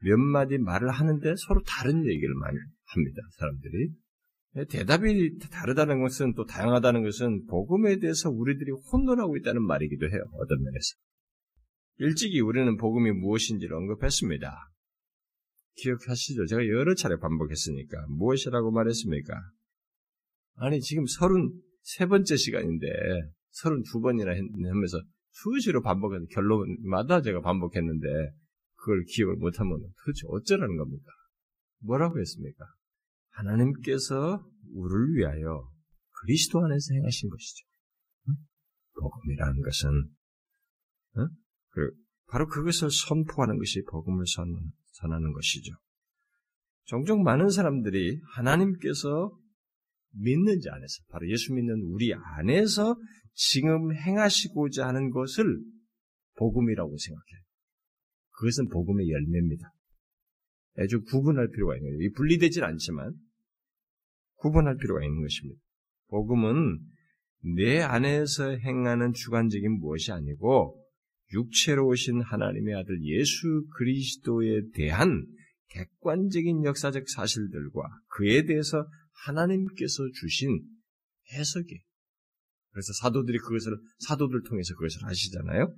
몇 0.00 0.16
마디 0.16 0.58
말을 0.58 0.88
하는데 0.90 1.34
서로 1.36 1.60
다른 1.66 2.06
얘기를 2.06 2.34
많이 2.36 2.56
합니다. 2.84 3.22
사람들이. 3.38 3.90
대답이 4.70 5.38
다르다는 5.50 6.00
것은 6.00 6.34
또 6.34 6.44
다양하다는 6.46 7.02
것은 7.02 7.46
복음에 7.46 7.98
대해서 7.98 8.30
우리들이 8.30 8.70
혼돈하고 8.92 9.36
있다는 9.36 9.62
말이기도 9.66 10.08
해요. 10.08 10.22
어떤 10.34 10.62
면에서. 10.62 10.94
일찍이 11.98 12.40
우리는 12.40 12.76
복음이 12.76 13.10
무엇인지를 13.10 13.74
언급했습니다. 13.74 14.56
기억하시죠? 15.74 16.46
제가 16.46 16.66
여러 16.68 16.94
차례 16.94 17.18
반복했으니까 17.18 18.06
무엇이라고 18.08 18.70
말했습니까? 18.70 19.34
아니 20.54 20.80
지금 20.80 21.06
서른 21.06 21.52
세 21.88 22.04
번째 22.04 22.36
시간인데 22.36 22.86
서른 23.48 23.82
두 23.82 24.00
번이나 24.00 24.30
하면서 24.32 25.00
수시로 25.30 25.80
반복해서 25.80 26.26
결론마다 26.30 27.22
제가 27.22 27.40
반복했는데 27.40 28.06
그걸 28.74 29.04
기억을 29.04 29.36
못하면 29.36 29.80
도대체 30.04 30.26
어쩌라는 30.26 30.76
겁니까? 30.76 31.10
뭐라고 31.80 32.20
했습니까? 32.20 32.66
하나님께서 33.30 34.46
우리를 34.74 35.14
위하여 35.14 35.66
그리스도 36.20 36.62
안에서 36.62 36.92
행하신 36.92 37.30
것이죠. 37.30 37.66
복음이라는 39.00 39.62
것은 39.62 39.88
어? 41.16 41.28
그 41.70 41.90
바로 42.26 42.48
그것을 42.48 42.90
선포하는 42.90 43.56
것이 43.56 43.82
복음을 43.90 44.26
선, 44.26 44.54
선하는 44.92 45.32
것이죠. 45.32 45.72
종종 46.84 47.22
많은 47.22 47.48
사람들이 47.48 48.20
하나님께서 48.34 49.34
믿는 50.12 50.60
자 50.60 50.74
안에서, 50.74 51.02
바로 51.10 51.28
예수 51.30 51.52
믿는 51.52 51.80
우리 51.82 52.12
안에서 52.14 52.96
지금 53.34 53.94
행하시고자 53.94 54.86
하는 54.86 55.10
것을 55.10 55.44
복음이라고 56.36 56.96
생각해요. 56.96 57.40
그것은 58.38 58.68
복음의 58.68 59.10
열매입니다. 59.10 59.72
아주 60.78 61.02
구분할 61.02 61.48
필요가 61.50 61.76
있는 61.76 61.96
거예요. 61.96 62.10
분리되진 62.14 62.62
않지만 62.62 63.12
구분할 64.36 64.76
필요가 64.76 65.04
있는 65.04 65.22
것입니다. 65.22 65.60
복음은 66.08 66.78
내 67.56 67.80
안에서 67.80 68.50
행하는 68.50 69.12
주관적인 69.12 69.78
무엇이 69.78 70.12
아니고 70.12 70.84
육체로 71.32 71.86
오신 71.88 72.22
하나님의 72.22 72.74
아들 72.74 73.02
예수 73.02 73.66
그리스도에 73.76 74.62
대한 74.74 75.26
객관적인 75.70 76.64
역사적 76.64 77.08
사실들과 77.08 77.82
그에 78.08 78.44
대해서 78.44 78.86
하나님께서 79.24 80.04
주신 80.14 80.60
해석이 81.32 81.80
그래서 82.72 82.92
사도들이 83.00 83.38
그것을 83.38 83.76
사도들 84.00 84.42
통해서 84.48 84.74
그것을 84.74 85.04
하시잖아요. 85.04 85.74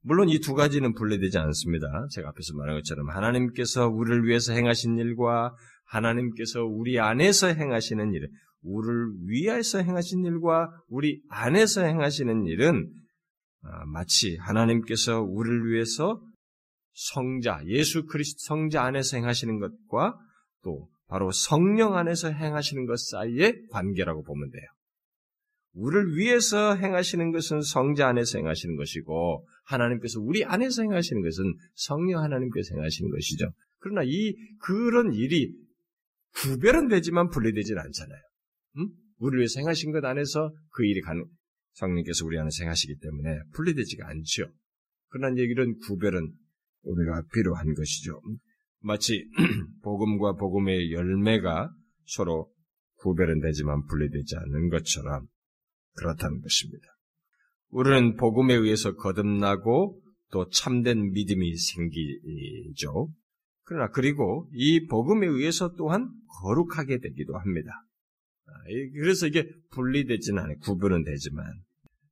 물론 0.00 0.28
이 0.28 0.38
두 0.38 0.54
가지는 0.54 0.92
분리되지 0.94 1.38
않습니다. 1.38 2.06
제가 2.10 2.28
앞에서 2.30 2.54
말한 2.54 2.76
것처럼 2.76 3.08
하나님께서 3.08 3.88
우리를 3.88 4.26
위해서 4.26 4.52
행하신 4.52 4.98
일과 4.98 5.54
하나님께서 5.86 6.64
우리 6.64 6.98
안에서 6.98 7.48
행하시는 7.48 8.12
일, 8.12 8.28
우리를 8.62 9.12
위해서 9.28 9.78
행하신 9.82 10.24
일과 10.24 10.70
우리 10.88 11.22
안에서 11.30 11.82
행하시는 11.82 12.46
일은 12.46 12.90
아, 13.62 13.86
마치 13.86 14.36
하나님께서 14.36 15.22
우리를 15.22 15.70
위해서 15.70 16.20
성자, 16.92 17.62
예수 17.66 18.04
그리스도 18.04 18.38
성자 18.40 18.82
안에서 18.82 19.16
행하시는 19.16 19.58
것과 19.58 20.18
또 20.62 20.88
바로 21.06 21.30
성령 21.30 21.96
안에서 21.96 22.30
행하시는 22.30 22.86
것 22.86 22.98
사이의 22.98 23.66
관계라고 23.70 24.22
보면 24.22 24.50
돼요. 24.50 24.64
우리를 25.74 26.16
위해서 26.16 26.76
행하시는 26.76 27.32
것은 27.32 27.62
성자 27.62 28.08
안에서 28.08 28.38
행하시는 28.38 28.76
것이고 28.76 29.46
하나님께서 29.64 30.20
우리 30.20 30.44
안에서 30.44 30.82
행하시는 30.82 31.22
것은 31.22 31.44
성령 31.74 32.22
하나님께서 32.22 32.76
행하시는 32.76 33.10
것이죠. 33.10 33.50
그러나 33.78 34.02
이 34.04 34.34
그런 34.60 35.12
일이 35.12 35.52
구별은 36.34 36.88
되지만 36.88 37.28
분리되질 37.28 37.78
않잖아요. 37.78 38.20
음? 38.78 38.88
우리를 39.18 39.40
위해서 39.40 39.60
행하신 39.60 39.92
것 39.92 40.04
안에서 40.04 40.52
그 40.70 40.84
일이 40.84 41.00
가능, 41.00 41.24
성령께서 41.74 42.24
우리 42.24 42.38
안에서 42.38 42.64
행하시기 42.64 42.96
때문에 43.00 43.38
분리되지가 43.54 44.08
않죠. 44.08 44.46
그러나 45.08 45.34
이런 45.36 45.76
구별은 45.86 46.32
우리가 46.82 47.22
필요한 47.32 47.74
것이죠. 47.74 48.20
마치 48.84 49.26
복음과 49.82 50.34
복음의 50.34 50.92
열매가 50.92 51.70
서로 52.06 52.52
구별은 52.96 53.40
되지만 53.40 53.86
분리되지 53.86 54.36
않는 54.36 54.68
것처럼 54.68 55.26
그렇다는 55.94 56.40
것입니다. 56.40 56.86
우리는 57.70 58.16
복음에 58.16 58.54
의해서 58.54 58.94
거듭나고 58.94 60.00
또 60.30 60.48
참된 60.50 61.12
믿음이 61.12 61.56
생기죠. 61.56 63.08
그러나 63.62 63.88
그리고 63.90 64.48
이 64.52 64.86
복음에 64.86 65.26
의해서 65.26 65.74
또한 65.76 66.10
거룩하게 66.42 66.98
되기도 66.98 67.38
합니다. 67.38 67.70
아, 68.46 68.52
그래서 68.94 69.26
이게 69.26 69.48
분리되지는 69.70 70.42
않아요. 70.42 70.58
구분은 70.58 71.04
되지만. 71.04 71.44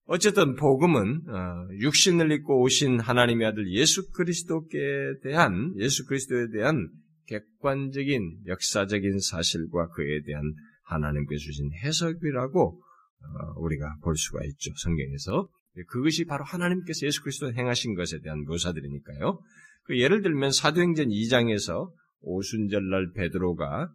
어쨌든 0.05 0.57
복음은 0.57 1.29
어, 1.29 1.69
육신을 1.81 2.33
입고 2.33 2.61
오신 2.63 3.01
하나님의 3.01 3.47
아들 3.47 3.73
예수 3.73 4.11
그리스도께 4.11 4.79
대한 5.23 5.75
예수 5.79 6.05
그리스도에 6.07 6.49
대한 6.53 6.91
객관적인 7.27 8.43
역사적인 8.47 9.21
사실과 9.21 9.89
그에 9.91 10.23
대한 10.27 10.43
하나님께 10.85 11.37
주신 11.37 11.71
해석이라고 11.85 12.81
어, 12.81 13.61
우리가 13.61 13.97
볼 14.03 14.17
수가 14.17 14.41
있죠. 14.45 14.73
성경에서 14.83 15.49
그것이 15.89 16.25
바로 16.25 16.45
하나님께서 16.45 17.07
예수 17.07 17.23
그리스도 17.23 17.53
행하신 17.53 17.95
것에 17.95 18.21
대한 18.21 18.45
묘사들이니까요. 18.45 19.41
그 19.85 19.99
예를 19.99 20.23
들면 20.23 20.51
사도행전 20.51 21.09
2장에서 21.09 21.91
오순절날 22.21 23.13
베드로가 23.15 23.91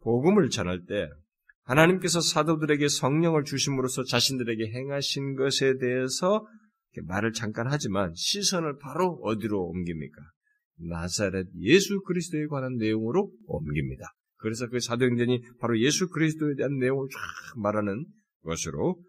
복음을 0.00 0.48
전할 0.50 0.84
때 0.86 1.08
하나님께서 1.66 2.20
사도들에게 2.20 2.88
성령을 2.88 3.44
주심으로써 3.44 4.04
자신들에게 4.04 4.72
행하신 4.72 5.34
것에 5.34 5.78
대해서 5.78 6.46
말을 7.02 7.32
잠깐 7.32 7.66
하지만 7.68 8.12
시선을 8.14 8.78
바로 8.78 9.20
어디로 9.22 9.60
옮깁니까? 9.60 10.22
나사렛 10.78 11.46
예수 11.60 12.00
그리스도에 12.02 12.46
관한 12.46 12.76
내용으로 12.76 13.30
옮깁니다. 13.46 14.14
그래서 14.36 14.68
그 14.68 14.78
사도행전이 14.78 15.42
바로 15.60 15.78
예수 15.80 16.08
그리스도에 16.08 16.54
대한 16.54 16.78
내용을 16.78 17.08
쫙 17.12 17.60
말하는 17.60 18.06
것으로 18.42 19.02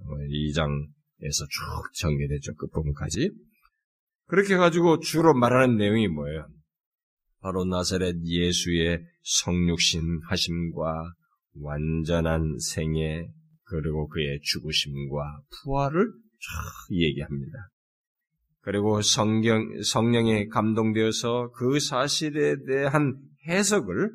2장에서 0.00 1.48
쭉 1.50 1.92
전개되죠. 1.94 2.54
끝부분까지. 2.54 3.30
그렇게 4.26 4.54
해가지고 4.54 5.00
주로 5.00 5.34
말하는 5.34 5.76
내용이 5.76 6.08
뭐예요? 6.08 6.48
바로 7.40 7.64
나사렛 7.64 8.16
예수의 8.24 9.04
성육신 9.22 10.20
하심과 10.28 11.12
완전한 11.54 12.58
생애 12.58 13.28
그리고 13.64 14.08
그의 14.08 14.40
죽으심과 14.42 15.42
부활을 15.62 16.06
쫙 16.06 16.94
얘기합니다. 16.94 17.68
그리고 18.60 19.00
성경 19.02 19.64
성령에 19.82 20.46
감동되어서 20.46 21.52
그 21.52 21.80
사실에 21.80 22.56
대한 22.66 23.16
해석을 23.46 24.10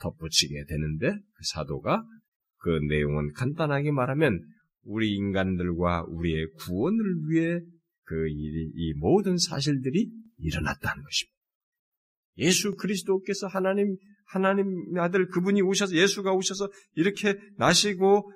덧붙이게 0.00 0.64
되는데 0.68 1.10
그 1.10 1.42
사도가 1.52 2.04
그 2.58 2.70
내용은 2.88 3.32
간단하게 3.34 3.92
말하면 3.92 4.40
우리 4.84 5.14
인간들과 5.14 6.04
우리의 6.08 6.48
구원을 6.58 7.04
위해 7.28 7.60
그 8.04 8.28
일이 8.28 8.70
이 8.74 8.94
모든 8.94 9.36
사실들이 9.36 10.10
일어났다는 10.38 11.02
것입니다. 11.02 11.38
예수 12.38 12.76
그리스도께서 12.76 13.46
하나님 13.48 13.96
하나님 14.28 14.66
아들 14.98 15.28
그분이 15.28 15.62
오셔서 15.62 15.94
예수가 15.94 16.32
오셔서 16.32 16.70
이렇게 16.94 17.36
나시고 17.56 18.32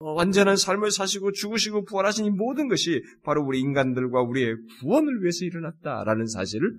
완전한 0.00 0.56
삶을 0.56 0.90
사시고 0.90 1.32
죽으시고 1.32 1.84
부활하신 1.84 2.26
이 2.26 2.30
모든 2.30 2.68
것이 2.68 3.02
바로 3.24 3.44
우리 3.44 3.60
인간들과 3.60 4.22
우리의 4.22 4.56
구원을 4.80 5.22
위해서 5.22 5.44
일어났다라는 5.44 6.26
사실을 6.26 6.72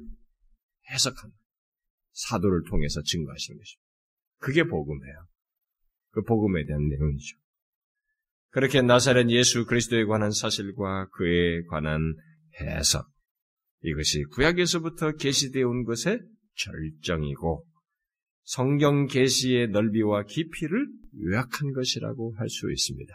해석합니다. 0.91 1.39
사도를 2.11 2.63
통해서 2.69 3.01
증거하시는 3.01 3.57
것입니다. 3.57 3.89
그게 4.39 4.63
복음이에요. 4.63 5.25
그 6.11 6.23
복음에 6.23 6.65
대한 6.65 6.87
내용이죠. 6.87 7.37
그렇게 8.51 8.81
나사렛 8.81 9.29
예수 9.29 9.65
그리스도에 9.65 10.05
관한 10.05 10.31
사실과 10.31 11.07
그에 11.09 11.63
관한 11.69 12.15
해석 12.59 13.07
이것이 13.83 14.23
구약에서부터 14.31 15.13
계시되어 15.13 15.67
온 15.67 15.83
것의 15.83 16.19
절정이고 16.55 17.65
성경 18.49 19.05
계시의 19.05 19.67
넓이와 19.69 20.23
깊이를 20.23 20.87
요약한 21.23 21.71
것이라고 21.71 22.33
할 22.35 22.49
수 22.49 22.71
있습니다. 22.71 23.13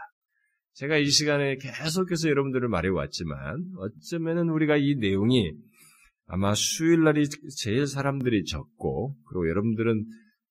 제가 0.75 0.97
이 0.97 1.07
시간에 1.07 1.57
계속해서 1.57 2.29
여러분들을 2.29 2.69
말해왔지만 2.69 3.37
어쩌면은 3.77 4.49
우리가 4.49 4.77
이 4.77 4.95
내용이 4.95 5.53
아마 6.27 6.55
수요일 6.55 7.03
날이 7.03 7.29
제일 7.57 7.89
사람들이 7.89 8.45
적고 8.45 9.17
그리고 9.27 9.49
여러분들은 9.49 10.05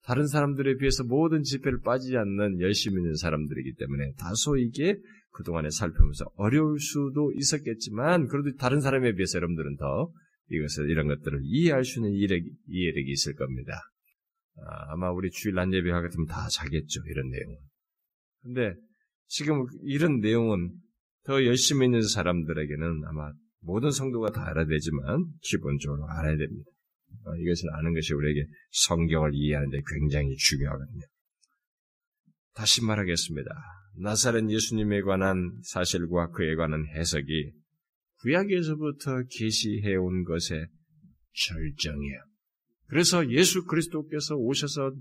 다른 0.04 0.28
사람들에 0.28 0.76
비해서 0.76 1.06
모든 1.06 1.44
집회를 1.44 1.80
빠지지 1.80 2.18
않는 2.18 2.60
열심히 2.60 2.98
있는 2.98 3.16
사람들이기 3.16 3.76
때문에 3.76 4.12
다소 4.20 4.58
이게 4.58 4.98
그동안에 5.32 5.70
살펴보면서 5.70 6.26
어려울 6.36 6.78
수도 6.82 7.32
있었겠지만 7.38 8.28
그래도 8.28 8.54
다른 8.58 8.82
사람에 8.82 9.14
비해서 9.14 9.38
여러분들은 9.38 9.78
더 9.78 10.12
이것을 10.50 10.90
이런 10.90 11.08
것들을 11.08 11.40
이해할 11.42 11.86
수 11.86 12.00
있는 12.00 12.12
이해력이 12.12 13.12
있을 13.12 13.36
겁니다. 13.36 13.80
아, 14.58 14.96
마 14.98 15.12
우리 15.12 15.30
주일 15.32 15.56
난 15.56 15.74
예배 15.74 15.90
같으면 15.90 16.28
다 16.28 16.48
자겠죠 16.50 17.02
이런 17.10 17.30
내용은. 17.30 17.58
근데 18.42 18.74
지금 19.28 19.66
이런 19.84 20.20
내용은 20.20 20.72
더 21.24 21.44
열심히 21.46 21.86
있는 21.86 22.02
사람들에게는 22.02 23.04
아마 23.08 23.32
모든 23.62 23.92
성도가 23.92 24.32
다 24.32 24.48
알아야 24.50 24.66
되지만 24.66 25.26
기본적으로 25.42 26.06
알아야 26.10 26.38
됩니다. 26.38 26.70
어, 27.26 27.36
이것을 27.36 27.74
아는 27.74 27.94
것이 27.94 28.14
우리에게 28.14 28.46
성경을 28.72 29.32
이해하는데 29.34 29.82
굉장히 29.88 30.36
중요하거든요. 30.36 31.02
다시 32.54 32.84
말하겠습니다. 32.84 33.50
나사렛 34.02 34.50
예수님에 34.50 35.02
관한 35.02 35.60
사실과 35.64 36.30
그에 36.32 36.56
관한 36.56 36.86
해석이 36.88 37.52
구약에서부터 38.22 39.24
계시해 39.30 39.96
온 39.96 40.24
것의 40.24 40.68
절정이에요. 41.34 42.33
그래서 42.88 43.30
예수 43.32 43.66
그리스도께서 43.66 44.36
오셔서 44.36 44.92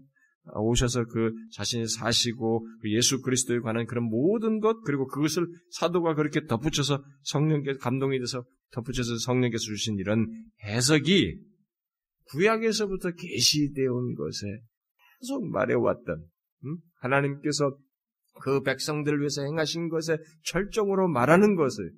오셔서 0.55 1.05
그 1.05 1.33
자신이 1.53 1.87
사시고 1.87 2.66
그 2.81 2.92
예수 2.92 3.21
그리스도에 3.21 3.61
관한 3.61 3.87
그런 3.87 4.05
모든 4.05 4.61
것 4.61 4.83
그리고 4.83 5.07
그것을 5.07 5.47
사도가 5.71 6.14
그렇게 6.14 6.47
덧붙여서 6.47 7.03
성령께 7.23 7.75
감동이 7.75 8.18
돼서 8.18 8.45
덧붙여서 8.73 9.18
성령께서 9.18 9.62
주신 9.62 9.99
이런 9.99 10.27
해석이 10.64 11.38
구약에서부터 12.31 13.12
계시되어 13.12 13.92
온 13.92 14.14
것에 14.14 14.47
계속 15.21 15.49
말해왔던 15.49 16.27
음? 16.64 16.77
하나님께서 17.01 17.77
그 18.40 18.62
백성들을 18.62 19.21
위해서 19.21 19.42
행하신 19.42 19.88
것에 19.88 20.18
절정으로 20.45 21.09
말하는 21.09 21.55
것을 21.55 21.92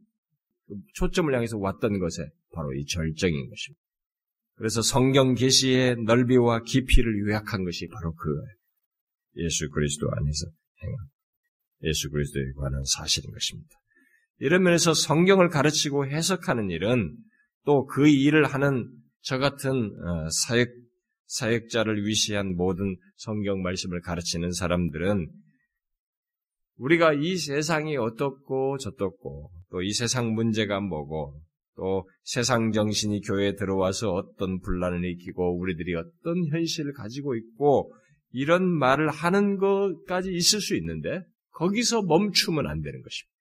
그 0.66 0.74
초점을 0.94 1.32
향해서 1.32 1.58
왔던 1.58 1.98
것에 1.98 2.28
바로 2.52 2.72
이 2.74 2.84
절정인 2.86 3.48
것입니다. 3.48 3.83
그래서 4.56 4.82
성경 4.82 5.34
계시의 5.34 5.96
넓이와 6.04 6.62
깊이를 6.62 7.20
요약한 7.26 7.64
것이 7.64 7.88
바로 7.88 8.14
그 8.14 8.28
예수 9.36 9.68
그리스도 9.70 10.06
안에서 10.10 10.46
행한 10.82 10.96
예수 11.82 12.10
그리스도에 12.10 12.42
관한 12.56 12.82
사실인 12.84 13.32
것입니다. 13.32 13.70
이런 14.38 14.62
면에서 14.62 14.94
성경을 14.94 15.48
가르치고 15.48 16.06
해석하는 16.06 16.70
일은 16.70 17.16
또 17.64 17.86
그 17.86 18.08
일을 18.08 18.44
하는 18.44 18.90
저 19.22 19.38
같은 19.38 19.70
어, 19.70 20.28
사역 20.30 20.68
사역자를 21.26 22.06
위시한 22.06 22.54
모든 22.54 22.96
성경 23.16 23.62
말씀을 23.62 24.02
가르치는 24.02 24.52
사람들은 24.52 25.30
우리가 26.76 27.14
이 27.14 27.36
세상이 27.36 27.96
어떻고 27.96 28.78
저떻고 28.78 29.50
또 29.70 29.82
이 29.82 29.92
세상 29.92 30.34
문제가 30.34 30.80
뭐고 30.80 31.40
또 31.76 32.08
세상 32.22 32.72
정신이 32.72 33.20
교회에 33.22 33.54
들어와서 33.54 34.12
어떤 34.12 34.60
분란을 34.60 35.04
일으키고 35.04 35.58
우리들이 35.58 35.94
어떤 35.94 36.46
현실을 36.50 36.92
가지고 36.92 37.34
있고 37.34 37.92
이런 38.32 38.64
말을 38.66 39.10
하는 39.10 39.58
것까지 39.58 40.32
있을 40.32 40.60
수 40.60 40.76
있는데 40.76 41.22
거기서 41.52 42.02
멈추면 42.02 42.66
안 42.66 42.80
되는 42.80 43.02
것입니다. 43.02 43.34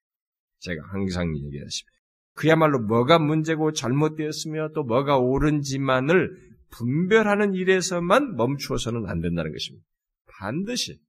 제가 0.59 0.81
항상 0.91 1.35
얘기하십니다. 1.35 1.93
그야말로 2.35 2.79
뭐가 2.79 3.19
문제고 3.19 3.71
잘못되었으며 3.71 4.69
또 4.73 4.83
뭐가 4.83 5.17
옳은지만을 5.17 6.53
분별하는 6.71 7.53
일에서만 7.53 8.35
멈추어서는 8.35 9.07
안 9.07 9.19
된다는 9.19 9.51
것입니다. 9.51 9.85
반드시 10.39 10.99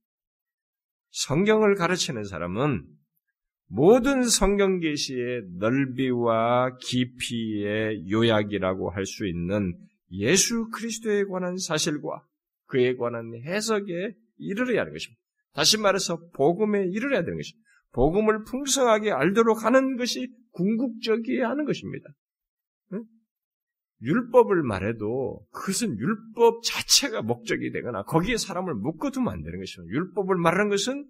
성경을 1.11 1.75
가르치는 1.75 2.25
사람은 2.25 2.85
모든 3.67 4.23
성경 4.23 4.79
계시의 4.79 5.43
넓이와 5.57 6.77
깊이의 6.77 8.09
요약이라고 8.09 8.91
할 8.91 9.05
수 9.05 9.27
있는 9.27 9.73
예수 10.11 10.69
그리스도에 10.69 11.25
관한 11.25 11.57
사실과 11.57 12.23
그에 12.67 12.95
관한 12.95 13.33
해석에 13.43 14.13
이르러야 14.37 14.81
하는 14.81 14.93
것입니다. 14.93 15.19
다시 15.53 15.77
말해서 15.79 16.19
복음에 16.33 16.85
이르러야 16.85 17.23
되는 17.23 17.37
것입니다. 17.37 17.65
복음을 17.91 18.43
풍성하게 18.43 19.11
알도록 19.11 19.63
하는 19.63 19.95
것이 19.97 20.27
궁극적이어야 20.51 21.49
하는 21.49 21.65
것입니다. 21.65 22.09
율법을 24.01 24.61
말해도 24.63 25.45
그것은 25.51 25.97
율법 25.97 26.63
자체가 26.63 27.21
목적이 27.21 27.71
되거나 27.71 28.03
거기에 28.03 28.37
사람을 28.37 28.75
묶어두면 28.75 29.31
안 29.31 29.41
되는 29.41 29.57
것이죠. 29.57 29.85
율법을 29.87 30.35
말하는 30.35 30.69
것은 30.69 31.07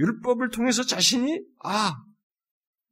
율법을 0.00 0.50
통해서 0.50 0.82
자신이 0.82 1.40
아 1.62 1.94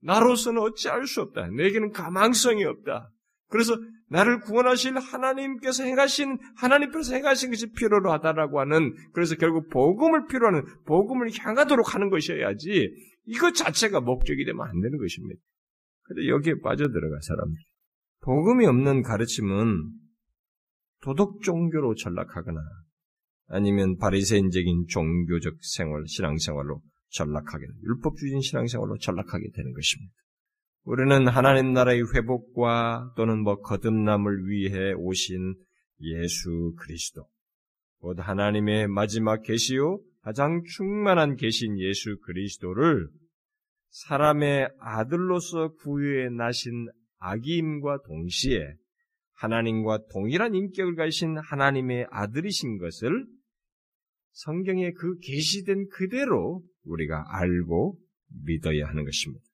나로서는 0.02 0.60
어찌할 0.60 1.06
수 1.06 1.22
없다. 1.22 1.48
내게는 1.48 1.90
가망성이 1.90 2.64
없다. 2.64 3.10
그래서 3.48 3.76
나를 4.10 4.40
구원하실 4.40 4.98
하나님께서 4.98 5.84
행하신 5.84 6.38
하나님께서 6.56 7.14
행하신 7.14 7.50
것이 7.50 7.72
필요로 7.72 8.12
하다라고 8.12 8.60
하는 8.60 8.94
그래서 9.12 9.34
결국 9.34 9.68
복음을 9.70 10.26
필요하는 10.26 10.64
복음을 10.86 11.28
향하도록 11.36 11.94
하는 11.94 12.10
것이어야지 12.10 12.90
이것 13.26 13.54
자체가 13.54 14.00
목적이 14.00 14.44
되면 14.44 14.66
안 14.66 14.80
되는 14.80 14.98
것입니다. 14.98 15.40
근데 16.04 16.28
여기에 16.28 16.60
빠져들어가 16.62 17.18
사람들. 17.20 17.58
복음이 18.20 18.66
없는 18.66 19.02
가르침은 19.02 19.90
도덕 21.02 21.42
종교로 21.42 21.94
전락하거나 21.94 22.60
아니면 23.48 23.96
바리새인적인 23.96 24.86
종교적 24.88 25.54
생활, 25.60 26.04
신앙생활로 26.06 26.80
전락하게, 27.10 27.66
율법주의인 27.82 28.40
신앙생활로 28.40 28.98
전락하게 28.98 29.50
되는 29.54 29.72
것입니다. 29.72 30.14
우리는 30.84 31.28
하나님 31.28 31.72
나라의 31.72 32.02
회복과 32.14 33.12
또는 33.16 33.42
뭐 33.42 33.60
거듭남을 33.60 34.48
위해 34.48 34.92
오신 34.94 35.54
예수 36.00 36.74
그리스도, 36.78 37.26
곧 37.98 38.18
하나님의 38.20 38.88
마지막 38.88 39.42
계시요 39.42 40.00
가장 40.22 40.62
충만한 40.64 41.36
계신 41.36 41.78
예수 41.78 42.18
그리스도를 42.20 43.08
사람의 43.90 44.68
아들로서 44.78 45.74
구유에 45.74 46.28
나신 46.30 46.88
아기임과 47.18 48.02
동시에 48.06 48.74
하나님과 49.34 50.06
동일한 50.10 50.54
인격을 50.54 50.96
가진 50.96 51.38
하나님의 51.38 52.06
아들이신 52.10 52.78
것을 52.78 53.26
성경에 54.32 54.92
그 54.92 55.18
계시된 55.20 55.88
그대로 55.88 56.62
우리가 56.88 57.24
알고 57.28 57.98
믿어야 58.44 58.88
하는 58.88 59.04
것입니다. 59.04 59.44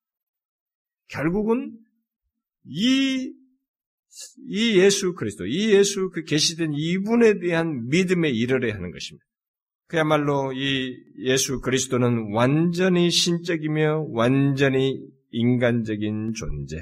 결국은 1.08 1.76
이, 2.64 3.32
이 4.46 4.78
예수 4.78 5.14
그리스도, 5.14 5.46
이 5.46 5.72
예수 5.72 6.10
그 6.10 6.24
계시된 6.24 6.72
이분에 6.74 7.38
대한 7.40 7.86
믿음에 7.88 8.30
이르러야 8.30 8.74
하는 8.74 8.90
것입니다. 8.90 9.24
그야말로 9.86 10.52
이 10.52 10.96
예수 11.18 11.60
그리스도는 11.60 12.32
완전히 12.32 13.10
신적이며 13.10 14.06
완전히 14.10 14.98
인간적인 15.30 16.32
존재, 16.34 16.80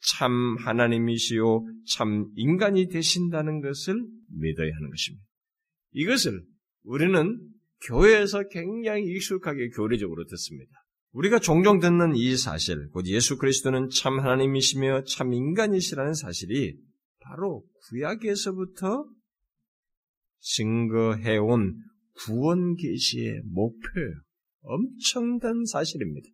참 0.00 0.56
하나님이시요 0.58 1.64
참 1.96 2.30
인간이 2.34 2.88
되신다는 2.88 3.60
것을 3.60 3.94
믿어야 4.28 4.70
하는 4.74 4.90
것입니다. 4.90 5.24
이것을 5.92 6.42
우리는 6.84 7.38
교회에서 7.82 8.48
굉장히 8.48 9.04
익숙하게 9.04 9.70
교리적으로 9.70 10.24
듣습니다. 10.26 10.70
우리가 11.12 11.38
종종 11.38 11.80
듣는 11.80 12.14
이 12.14 12.36
사실, 12.36 12.88
곧 12.90 13.06
예수 13.06 13.38
그리스도는 13.38 13.88
참 13.90 14.20
하나님이시며 14.20 15.04
참 15.04 15.32
인간이시라는 15.32 16.14
사실이 16.14 16.76
바로 17.20 17.64
구약에서부터 17.88 19.06
증거해온 20.40 21.76
구원 22.14 22.76
계시의 22.76 23.42
목표예요. 23.44 24.14
엄청난 24.62 25.64
사실입니다. 25.64 26.28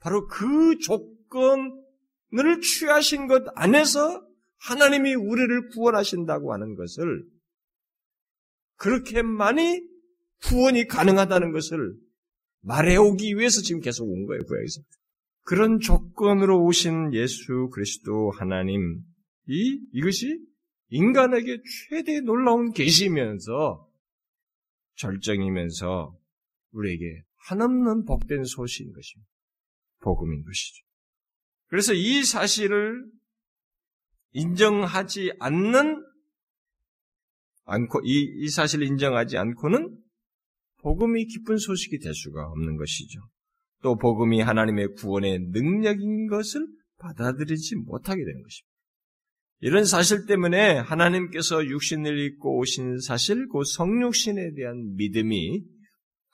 바로 0.00 0.26
그 0.26 0.78
조건을 0.78 2.60
취하신 2.60 3.26
것 3.26 3.44
안에서 3.54 4.26
하나님이 4.58 5.14
우리를 5.14 5.68
구원하신다고 5.70 6.52
하는 6.52 6.74
것을 6.74 7.24
그렇게 8.76 9.22
많이 9.22 9.80
구원이 10.44 10.86
가능하다는 10.86 11.52
것을 11.52 11.94
말해오기 12.62 13.36
위해서 13.36 13.60
지금 13.62 13.80
계속 13.80 14.10
온 14.10 14.26
거예요, 14.26 14.42
구약에서. 14.44 14.82
그런 15.42 15.78
조건으로 15.78 16.64
오신 16.64 17.14
예수 17.14 17.70
그리스도 17.72 18.32
하나님, 18.32 19.00
이, 19.46 19.80
이것이 19.92 20.40
인간에게 20.88 21.62
최대 21.88 22.20
놀라운 22.20 22.72
계시면서 22.72 23.88
절정이면서 24.96 26.16
우리에게 26.72 27.22
한없는 27.48 28.04
복된 28.04 28.44
소식인 28.44 28.92
것입니다. 28.92 29.30
복음인 30.00 30.42
것이죠. 30.44 30.84
그래서 31.68 31.94
이 31.94 32.24
사실을 32.24 33.04
인정하지 34.32 35.32
않는 35.38 36.04
않고 37.64 38.02
이, 38.04 38.42
이 38.42 38.48
사실을 38.48 38.86
인정하지 38.86 39.36
않고는 39.36 39.96
복음이 40.86 41.26
기쁜 41.26 41.58
소식이 41.58 41.98
될 41.98 42.14
수가 42.14 42.46
없는 42.46 42.76
것이죠. 42.76 43.18
또 43.82 43.96
복음이 43.96 44.40
하나님의 44.40 44.94
구원의 44.94 45.48
능력인 45.50 46.28
것을 46.28 46.64
받아들이지 46.98 47.74
못하게 47.74 48.24
되는 48.24 48.40
것입니다. 48.40 48.76
이런 49.62 49.84
사실 49.84 50.26
때문에 50.26 50.78
하나님께서 50.78 51.66
육신을 51.66 52.20
입고 52.26 52.58
오신 52.58 53.00
사실, 53.00 53.48
그 53.48 53.64
성육신에 53.64 54.52
대한 54.54 54.94
믿음이 54.94 55.64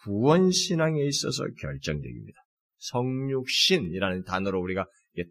구원신앙에 0.03 1.03
있어서 1.03 1.45
결정적입니다. 1.59 2.39
성육신이라는 2.77 4.25
단어로 4.25 4.61
우리가 4.61 4.85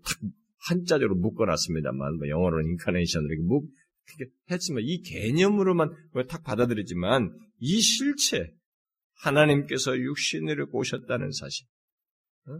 탁 0.03 0.19
한자적으로 0.67 1.15
묶어놨습니다만, 1.17 2.17
뭐 2.17 2.27
영어로는 2.27 2.71
인카네이션으로 2.71 3.31
이렇게 3.31 3.45
묶, 3.45 3.69
했지만 4.49 4.81
이 4.83 5.01
개념으로만 5.03 5.91
탁 6.27 6.43
받아들이지만 6.43 7.31
이 7.59 7.81
실체, 7.81 8.51
하나님께서 9.21 9.97
육신을 9.97 10.67
오셨다는 10.71 11.31
사실, 11.31 11.67
어? 12.47 12.59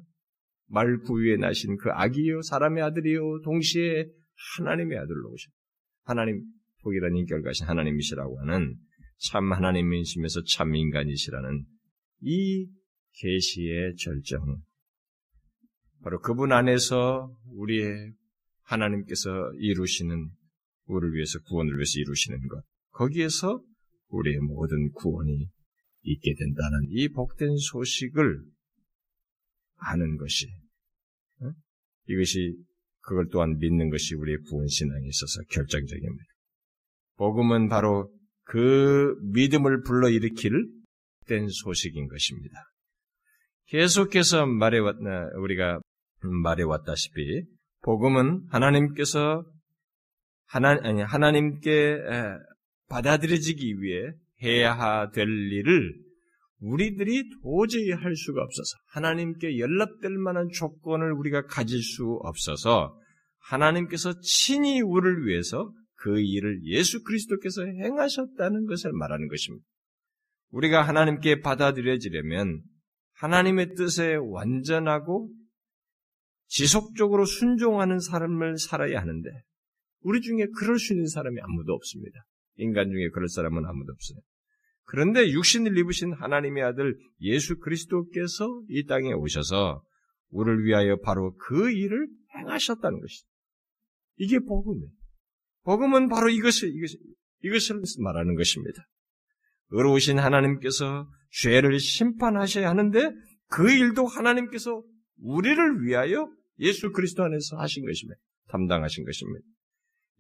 말구위에 0.67 1.38
나신 1.38 1.78
그 1.78 1.89
아기요, 1.91 2.41
사람의 2.43 2.84
아들이요, 2.84 3.41
동시에 3.41 4.06
하나님의 4.58 4.97
아들로 4.97 5.32
오셨. 5.32 5.52
하나님, 6.04 6.43
독일한 6.84 7.15
인격을 7.15 7.43
가신 7.43 7.67
하나님이시라고 7.67 8.39
하는 8.41 8.76
참 9.30 9.52
하나님이시면서 9.52 10.43
참 10.43 10.76
인간이시라는 10.76 11.65
이 12.21 12.67
계시의 13.13 13.95
절정. 13.97 14.62
바로 16.04 16.19
그분 16.19 16.52
안에서 16.52 17.36
우리의 17.54 18.13
하나님께서 18.63 19.30
이루시는 19.60 20.30
우리를 20.86 21.13
위해서 21.13 21.39
구원을 21.41 21.76
위해서 21.76 22.00
이루시는 22.00 22.47
것. 22.47 22.63
거기에서 22.91 23.62
우리의 24.10 24.39
모든 24.39 24.91
구원이 24.93 25.47
있게 26.03 26.33
된다는 26.37 26.87
이 26.89 27.09
복된 27.09 27.55
소식을 27.57 28.43
아는 29.77 30.17
것이 30.17 30.47
이것이 32.07 32.55
그걸 33.01 33.27
또한 33.31 33.57
믿는 33.57 33.89
것이 33.89 34.15
우리의 34.15 34.37
구원 34.47 34.67
신앙에 34.67 35.07
있어서 35.07 35.41
결정적입니다. 35.49 36.25
복음은 37.17 37.69
바로 37.69 38.11
그 38.43 39.15
믿음을 39.33 39.81
불러일으킬 39.83 40.69
된 41.27 41.47
소식인 41.49 42.07
것입니다. 42.07 42.55
계속해서 43.67 44.45
말해왔 44.45 44.97
우리가 45.37 45.79
말해왔다시피 46.21 47.45
복음은 47.81 48.47
하나님께서 48.49 49.45
하나 50.45 50.77
아니 50.83 51.01
하나님께 51.01 51.99
받아들여지기 52.89 53.81
위해 53.81 54.11
해야 54.43 55.10
될 55.12 55.27
일을 55.27 55.93
우리들이 56.60 57.23
도저히 57.41 57.91
할 57.91 58.15
수가 58.15 58.41
없어서 58.43 58.77
하나님께 58.89 59.58
연락될 59.58 60.12
만한 60.17 60.49
조건을 60.54 61.12
우리가 61.13 61.45
가질 61.47 61.82
수 61.82 62.19
없어서 62.23 62.99
하나님께서 63.39 64.19
친히 64.21 64.82
우리를 64.82 65.25
위해서 65.25 65.73
그 65.95 66.19
일을 66.19 66.63
예수 66.65 67.04
그리스도께서 67.04 67.63
행하셨다는 67.63 68.65
것을 68.67 68.91
말하는 68.93 69.27
것입니다. 69.27 69.65
우리가 70.51 70.82
하나님께 70.82 71.41
받아들여지려면 71.41 72.62
하나님의 73.13 73.75
뜻에 73.75 74.15
완전하고 74.15 75.32
지속적으로 76.47 77.25
순종하는 77.25 77.99
삶을 77.99 78.58
살아야 78.58 78.99
하는데 78.99 79.30
우리 80.01 80.21
중에 80.21 80.47
그럴 80.58 80.80
수 80.80 80.93
있는 80.93 81.08
사람이 81.08 81.39
아무도 81.41 81.73
없습니다. 81.73 82.25
인간 82.58 82.89
중에 82.89 83.10
그럴 83.10 83.30
사람은 83.30 83.65
아무도 83.65 83.93
없어요. 83.93 84.19
그런데 84.86 85.30
육신을 85.32 85.78
입으신 85.78 86.13
하나님의 86.13 86.63
아들 86.63 86.98
예수 87.22 87.60
그리스도께서 87.60 88.63
이 88.70 88.86
땅에 88.86 89.13
오셔서 89.13 89.84
우리를 90.30 90.65
위하여 90.65 90.98
바로 91.00 91.36
그 91.38 91.72
일을 91.72 92.08
행하셨다는 92.38 93.00
것이죠. 93.00 93.28
이게 94.17 94.39
복음이에요. 94.39 94.91
복음은 95.63 96.10
바로 96.10 96.30
이것을, 96.30 96.70
이것을, 96.70 97.00
이것을 97.44 97.82
말하는 98.00 98.36
것입니다. 98.36 98.88
의로우신 99.70 100.20
하나님께서 100.20 101.10
죄를 101.32 101.80
심판하셔야 101.80 102.70
하는데 102.70 103.12
그 103.48 103.72
일도 103.72 104.06
하나님께서 104.06 104.84
우리를 105.22 105.84
위하여 105.84 106.30
예수 106.60 106.91
그리스도 106.91 107.24
안에서 107.24 107.58
하신 107.58 107.86
것입니다. 107.86 108.20
담당하신 108.50 109.06
것입니다. 109.06 109.46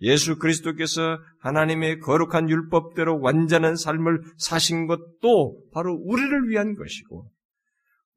예수 0.01 0.37
그리스도께서 0.37 1.19
하나님의 1.39 1.99
거룩한 1.99 2.49
율법대로 2.49 3.19
완전한 3.21 3.75
삶을 3.75 4.21
사신 4.37 4.87
것도 4.87 5.63
바로 5.71 5.93
우리를 5.93 6.49
위한 6.49 6.75
것이고, 6.75 7.31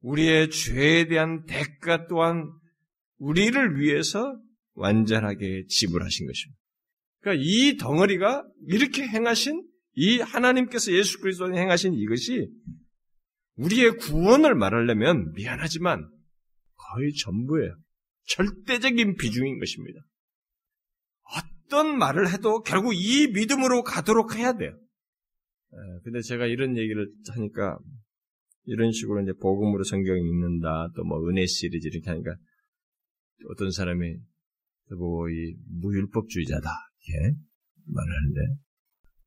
우리의 0.01 0.49
죄에 0.49 1.07
대한 1.07 1.45
대가 1.45 2.07
또한 2.07 2.51
우리를 3.17 3.79
위해서 3.79 4.39
완전하게 4.73 5.65
지불하신 5.67 6.27
것입니다. 6.27 6.59
그러니까 7.21 7.43
이 7.43 7.77
덩어리가 7.77 8.45
이렇게 8.67 9.07
행하신 9.07 9.63
이 9.93 10.19
하나님께서 10.19 10.91
예수 10.91 11.19
그리스도에 11.19 11.57
행하신 11.57 11.93
이것이 11.93 12.49
우리의 13.55 13.97
구원을 13.97 14.53
말하려면 14.53 15.31
미안하지만 15.33 16.07
거의 16.75 17.13
전부예요. 17.13 17.75
절대적인 18.27 19.15
비중인 19.15 19.59
것입니다. 19.59 20.01
어떤 21.33 21.97
말을 21.97 22.31
해도 22.31 22.61
결국 22.61 22.93
이 22.93 23.27
믿음으로 23.27 23.83
가도록 23.83 24.35
해야 24.35 24.53
돼요. 24.53 24.77
근데 26.03 26.21
제가 26.21 26.45
이런 26.45 26.77
얘기를 26.77 27.11
하니까 27.29 27.77
이런 28.65 28.91
식으로 28.91 29.21
이제 29.21 29.33
복음으로 29.33 29.83
성경 29.83 30.17
읽는다, 30.17 30.89
또 30.95 31.03
뭐 31.03 31.27
은혜 31.29 31.45
시리즈 31.45 31.87
이렇게 31.87 32.09
하니까 32.09 32.35
어떤 33.49 33.71
사람이 33.71 34.15
뭐이 34.97 35.55
무율법주의자다 35.81 36.69
이렇게 37.07 37.35
말을 37.85 38.15
하는데 38.15 38.41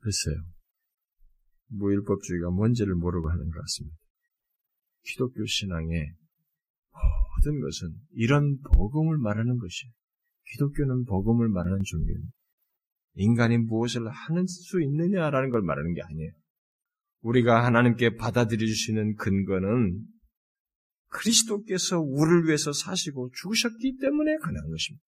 글쎄요. 0.01 0.37
무율법주의가 1.67 2.51
뭔지를 2.51 2.95
모르고 2.95 3.29
하는 3.29 3.51
것 3.51 3.61
같습니다. 3.61 3.97
기독교 5.05 5.45
신앙의 5.45 6.15
모든 7.37 7.61
것은 7.61 7.95
이런 8.13 8.59
복음을 8.75 9.19
말하는 9.19 9.59
것이에요. 9.59 9.93
기독교는 10.53 11.05
복음을 11.05 11.49
말하는 11.49 11.81
종교입니다. 11.85 12.33
인간이 13.15 13.59
무엇을 13.59 14.09
하는 14.09 14.47
수 14.47 14.81
있느냐라는 14.81 15.51
걸 15.51 15.63
말하는 15.63 15.95
게 15.95 16.03
아니에요. 16.03 16.31
우리가 17.23 17.65
하나님께 17.65 18.17
받아들여 18.17 18.65
주시는 18.65 19.17
근거는 19.17 20.05
그리스도께서 21.09 21.99
우리를 21.99 22.47
위해서 22.47 22.73
사시고 22.73 23.31
죽으셨기 23.35 23.99
때문에 24.01 24.37
가능한 24.37 24.71
것입니다. 24.71 25.05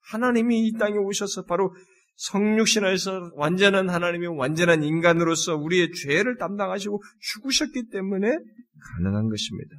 하나님이 0.00 0.66
이 0.66 0.72
땅에 0.72 0.96
오셔서 0.96 1.44
바로 1.44 1.74
성육신에서 2.16 3.32
완전한 3.34 3.88
하나님이 3.88 4.26
완전한 4.26 4.82
인간으로서 4.82 5.56
우리의 5.56 5.92
죄를 5.92 6.36
담당하시고 6.36 7.02
죽으셨기 7.20 7.88
때문에 7.90 8.28
가능한 8.28 9.28
것입니다. 9.28 9.76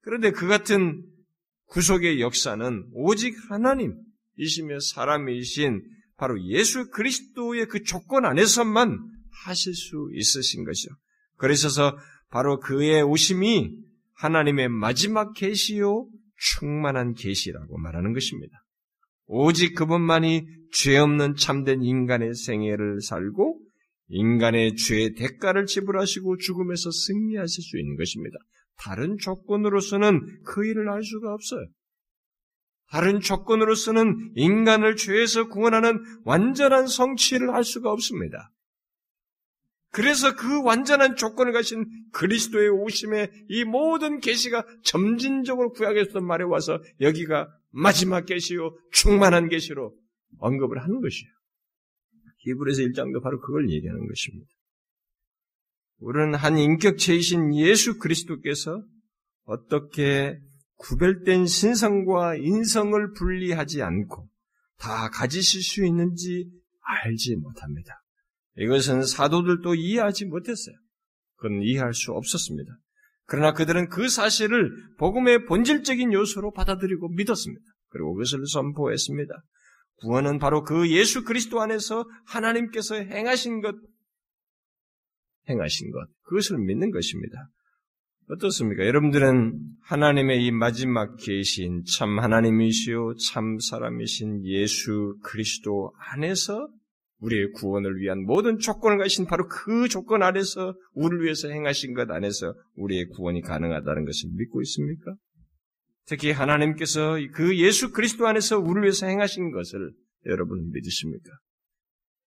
그런데 0.00 0.30
그 0.30 0.46
같은 0.46 1.04
구속의 1.66 2.20
역사는 2.20 2.90
오직 2.92 3.34
하나님이시며 3.50 4.80
사람이신 4.80 5.82
바로 6.16 6.42
예수 6.48 6.90
그리스도의 6.90 7.66
그 7.66 7.82
조건 7.82 8.24
안에서만 8.24 8.98
하실 9.44 9.74
수 9.74 10.08
있으신 10.14 10.64
것이죠. 10.64 10.94
그러셔서 11.36 11.98
바로 12.30 12.58
그의 12.58 13.02
오심이 13.02 13.72
하나님의 14.14 14.68
마지막 14.68 15.34
계시요 15.34 16.08
충만한 16.38 17.14
계시라고 17.14 17.78
말하는 17.78 18.12
것입니다. 18.12 18.62
오직 19.26 19.74
그분만이 19.74 20.46
죄 20.72 20.96
없는 20.98 21.36
참된 21.36 21.82
인간의 21.82 22.34
생애를 22.34 23.00
살고 23.00 23.60
인간의 24.08 24.76
죄의 24.76 25.14
대가를 25.14 25.66
지불하시고 25.66 26.38
죽음에서 26.38 26.90
승리하실 26.90 27.62
수 27.62 27.78
있는 27.78 27.96
것입니다. 27.96 28.36
다른 28.78 29.16
조건으로서는 29.18 30.42
그 30.44 30.66
일을 30.66 30.90
할 30.90 31.02
수가 31.02 31.32
없어요. 31.32 31.66
다른 32.88 33.20
조건으로서는 33.20 34.32
인간을 34.36 34.96
죄에서 34.96 35.48
구원하는 35.48 36.00
완전한 36.24 36.86
성취를 36.86 37.52
할 37.52 37.64
수가 37.64 37.90
없습니다. 37.90 38.52
그래서 39.90 40.36
그 40.36 40.62
완전한 40.62 41.16
조건을 41.16 41.52
가신 41.52 41.86
그리스도의 42.12 42.68
오심에 42.68 43.30
이 43.48 43.64
모든 43.64 44.20
계시가 44.20 44.64
점진적으로 44.84 45.72
구약에서 45.72 46.20
말해 46.20 46.44
와서 46.44 46.82
여기가 47.00 47.48
마지막 47.70 48.26
계시요 48.26 48.76
충만한 48.92 49.48
계시로 49.48 49.96
언급을 50.38 50.82
하는 50.82 51.00
것이에요. 51.00 51.32
히브리서 52.38 52.82
1장도 52.82 53.22
바로 53.22 53.40
그걸 53.40 53.70
얘기하는 53.70 54.06
것입니다. 54.06 54.55
우리는 55.98 56.34
한 56.34 56.58
인격체이신 56.58 57.56
예수 57.56 57.98
그리스도께서 57.98 58.82
어떻게 59.44 60.38
구별된 60.76 61.46
신성과 61.46 62.36
인성을 62.36 63.12
분리하지 63.14 63.82
않고 63.82 64.28
다 64.78 65.08
가지실 65.08 65.62
수 65.62 65.84
있는지 65.84 66.50
알지 66.82 67.36
못합니다. 67.36 68.02
이것은 68.58 69.02
사도들도 69.04 69.74
이해하지 69.74 70.26
못했어요. 70.26 70.76
그건 71.36 71.62
이해할 71.62 71.94
수 71.94 72.12
없었습니다. 72.12 72.72
그러나 73.26 73.52
그들은 73.52 73.88
그 73.88 74.08
사실을 74.08 74.70
복음의 74.98 75.46
본질적인 75.46 76.12
요소로 76.12 76.52
받아들이고 76.52 77.08
믿었습니다. 77.10 77.64
그리고 77.88 78.14
그것을 78.14 78.46
선포했습니다. 78.46 79.34
구원은 79.96 80.38
바로 80.38 80.62
그 80.62 80.90
예수 80.90 81.24
그리스도 81.24 81.60
안에서 81.60 82.04
하나님께서 82.26 82.96
행하신 82.96 83.62
것, 83.62 83.74
행하신 85.48 85.90
것, 85.90 86.08
그것을 86.22 86.58
믿는 86.58 86.90
것입니다. 86.90 87.48
어떻습니까? 88.28 88.84
여러분들은 88.84 89.52
하나님의 89.82 90.44
이 90.44 90.50
마지막 90.50 91.16
계신 91.16 91.84
참 91.84 92.18
하나님이시요 92.18 93.14
참 93.30 93.58
사람이신 93.60 94.44
예수 94.44 95.16
그리스도 95.22 95.92
안에서 96.10 96.68
우리의 97.20 97.52
구원을 97.52 97.98
위한 98.00 98.24
모든 98.24 98.58
조건을 98.58 98.98
가신 98.98 99.26
바로 99.26 99.46
그 99.48 99.88
조건 99.88 100.22
안에서 100.22 100.74
우리를 100.92 101.24
위해서 101.24 101.48
행하신 101.48 101.94
것 101.94 102.10
안에서 102.10 102.54
우리의 102.74 103.06
구원이 103.10 103.42
가능하다는 103.42 104.04
것을 104.04 104.30
믿고 104.34 104.60
있습니까? 104.62 105.14
특히 106.06 106.30
하나님께서 106.30 107.16
그 107.32 107.56
예수 107.58 107.92
그리스도 107.92 108.26
안에서 108.26 108.58
우리를 108.58 108.82
위해서 108.82 109.06
행하신 109.06 109.52
것을 109.52 109.92
여러분 110.26 110.70
믿으십니까? 110.72 111.30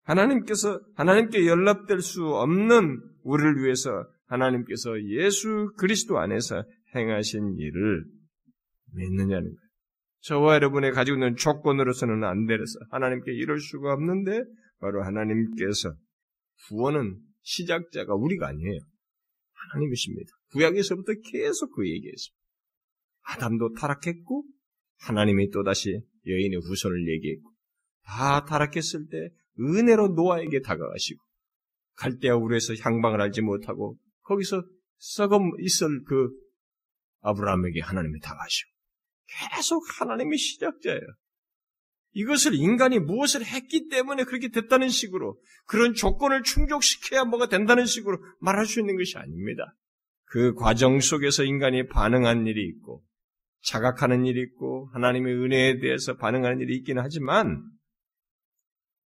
하나님께서 0.10 0.82
하나님께 0.96 1.46
연락될 1.46 2.02
수 2.02 2.26
없는 2.26 3.00
우리를 3.24 3.64
위해서 3.64 4.08
하나님께서 4.26 5.02
예수 5.04 5.72
그리스도 5.78 6.18
안에서 6.18 6.64
행하신 6.96 7.58
일을 7.58 8.06
믿느냐는 8.94 9.44
거예요. 9.44 9.70
저와 10.22 10.56
여러분의 10.56 10.92
가지고 10.92 11.18
있는 11.18 11.36
조건으로서는 11.36 12.24
안 12.24 12.46
되서 12.48 12.64
하나님께 12.90 13.34
이럴 13.34 13.60
수가 13.60 13.94
없는데 13.94 14.44
바로 14.80 15.04
하나님께서 15.04 15.94
구원은 16.68 17.20
시작자가 17.42 18.16
우리가 18.16 18.48
아니에요. 18.48 18.80
하나님이십니다. 19.54 20.30
구약에서부터 20.52 21.14
계속 21.32 21.76
그 21.76 21.88
얘기했습니다. 21.88 22.40
아담도 23.22 23.74
타락했고 23.74 24.44
하나님이 25.02 25.52
또다시 25.52 26.02
여인의 26.26 26.60
후손을 26.60 27.08
얘기했고 27.14 27.52
다 28.04 28.46
타락했을 28.46 29.08
때 29.10 29.30
은혜로 29.60 30.10
노아에게 30.10 30.62
다가가시고 30.62 31.22
갈대아 31.96 32.36
우르에서 32.36 32.74
향방을 32.76 33.22
알지 33.22 33.42
못하고 33.42 33.98
거기서 34.22 34.64
썩어 34.98 35.40
있을 35.60 36.04
그 36.06 36.30
아브라함에게 37.22 37.82
하나님이 37.82 38.20
다가가시고 38.20 38.70
계속 39.28 39.84
하나님이 40.00 40.38
시작자예요. 40.38 41.02
이것을 42.14 42.56
인간이 42.56 43.00
무엇을 43.00 43.46
했기 43.46 43.88
때문에 43.88 44.24
그렇게 44.24 44.50
됐다는 44.50 44.90
식으로 44.90 45.40
그런 45.66 45.94
조건을 45.94 46.44
충족시켜야 46.44 47.24
뭐가 47.24 47.48
된다는 47.48 47.86
식으로 47.86 48.18
말할 48.40 48.66
수 48.66 48.80
있는 48.80 48.98
것이 48.98 49.18
아닙니다. 49.18 49.76
그 50.26 50.54
과정 50.56 51.00
속에서 51.00 51.44
인간이 51.44 51.88
반응한 51.88 52.48
일이 52.48 52.68
있고 52.68 53.04
자각하는 53.62 54.26
일이 54.26 54.42
있고 54.42 54.90
하나님의 54.94 55.34
은혜에 55.34 55.80
대해서 55.80 56.16
반응하는 56.16 56.62
일이 56.62 56.78
있기는 56.78 57.02
하지만 57.02 57.62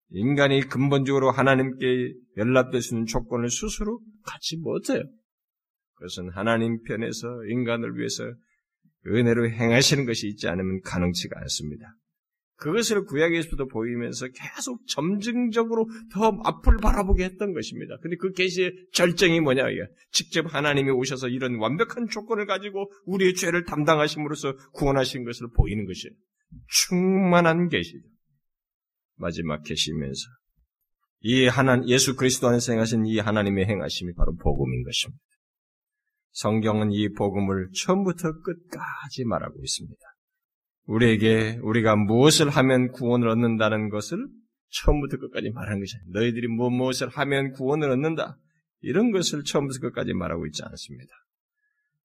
인간이 0.10 0.62
근본적으로 0.62 1.32
하나님께 1.32 2.14
연락될 2.38 2.82
수 2.82 2.94
있는 2.94 3.06
조건을 3.06 3.50
스스로 3.50 4.00
갖지 4.26 4.58
못해요. 4.58 5.04
그것은 5.96 6.30
하나님 6.30 6.82
편에서 6.84 7.28
인간을 7.50 7.98
위해서 7.98 8.24
은혜로 9.08 9.50
행하시는 9.50 10.06
것이 10.06 10.28
있지 10.28 10.48
않으면 10.48 10.82
가능치가 10.82 11.40
않습니다. 11.42 11.96
그것을 12.58 13.04
구약에서도 13.06 13.68
보이면서 13.68 14.28
계속 14.28 14.80
점증적으로 14.88 15.88
더 16.14 16.40
앞을 16.44 16.78
바라보게 16.78 17.24
했던 17.26 17.54
것입니다. 17.54 17.98
근데 18.02 18.16
그 18.16 18.32
계시의 18.32 18.72
절정이 18.94 19.42
뭐냐. 19.42 19.64
직접 20.12 20.46
하나님이 20.54 20.92
오셔서 20.92 21.28
이런 21.28 21.56
완벽한 21.56 22.08
조건을 22.08 22.46
가지고 22.46 22.90
우리의 23.06 23.34
죄를 23.34 23.66
담당하심으로써 23.66 24.56
구원하신 24.74 25.26
것을 25.26 25.48
보이는 25.56 25.86
것이에요. 25.86 26.14
충만한 26.70 27.68
계시죠. 27.68 28.13
마지막 29.16 29.64
계시면서. 29.64 30.22
이 31.22 31.48
하나, 31.48 31.82
예수 31.88 32.16
그리스도 32.16 32.48
안에서 32.48 32.74
행하신 32.74 33.06
이 33.06 33.20
하나님의 33.20 33.66
행하심이 33.66 34.14
바로 34.14 34.36
복음인 34.36 34.84
것입니다. 34.84 35.24
성경은 36.32 36.92
이 36.92 37.10
복음을 37.14 37.70
처음부터 37.76 38.42
끝까지 38.42 39.24
말하고 39.26 39.62
있습니다. 39.64 40.02
우리에게 40.86 41.60
우리가 41.62 41.96
무엇을 41.96 42.50
하면 42.50 42.92
구원을 42.92 43.30
얻는다는 43.30 43.90
것을 43.90 44.18
처음부터 44.70 45.18
끝까지 45.18 45.52
말하는 45.52 45.80
것이 45.80 45.96
아니에요. 45.96 46.12
너희들이 46.20 46.48
뭐 46.48 46.70
무엇을 46.70 47.08
하면 47.10 47.52
구원을 47.52 47.90
얻는다. 47.92 48.38
이런 48.82 49.12
것을 49.12 49.44
처음부터 49.44 49.80
끝까지 49.80 50.14
말하고 50.14 50.46
있지 50.48 50.64
않습니다. 50.64 51.14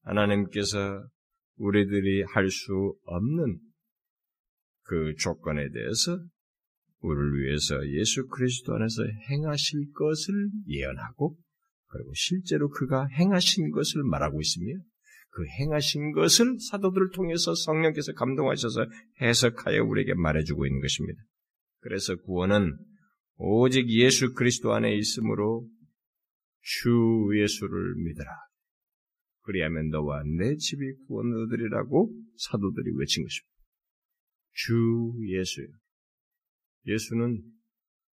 하나님께서 0.03 1.09
우리들이 1.57 2.23
할 2.23 2.49
수 2.51 2.94
없는 3.05 3.59
그 4.83 5.14
조건에 5.18 5.68
대해서 5.73 6.18
우리를 7.01 7.41
위해서 7.41 7.75
예수 7.91 8.27
그리스도 8.27 8.75
안에서 8.75 9.03
행하실 9.31 9.93
것을 9.93 10.35
예언하고 10.67 11.37
그리고 11.87 12.13
실제로 12.15 12.69
그가 12.69 13.07
행하신 13.07 13.71
것을 13.71 14.03
말하고 14.05 14.41
있으며 14.41 14.75
그 15.31 15.45
행하신 15.61 16.13
것을 16.13 16.59
사도들을 16.71 17.11
통해서 17.11 17.55
성령께서 17.55 18.13
감동하셔서 18.13 18.87
해석하여 19.21 19.85
우리에게 19.85 20.15
말해주고 20.15 20.67
있는 20.67 20.81
것입니다. 20.81 21.23
그래서 21.81 22.17
구원은 22.17 22.77
오직 23.37 23.89
예수 23.91 24.35
그리스도 24.35 24.73
안에 24.75 24.97
있으므로 24.97 25.69
주 26.61 26.91
예수를 27.35 27.95
믿어라. 27.97 28.31
그리하면 29.43 29.89
너와 29.91 30.23
내 30.39 30.57
집이 30.57 30.93
구원 31.07 31.33
얻으리라고 31.33 32.13
사도들이 32.37 32.91
외친 32.97 33.25
것입니다. 33.25 33.49
주 34.53 35.13
예수요. 35.29 35.69
예수는 36.87 37.43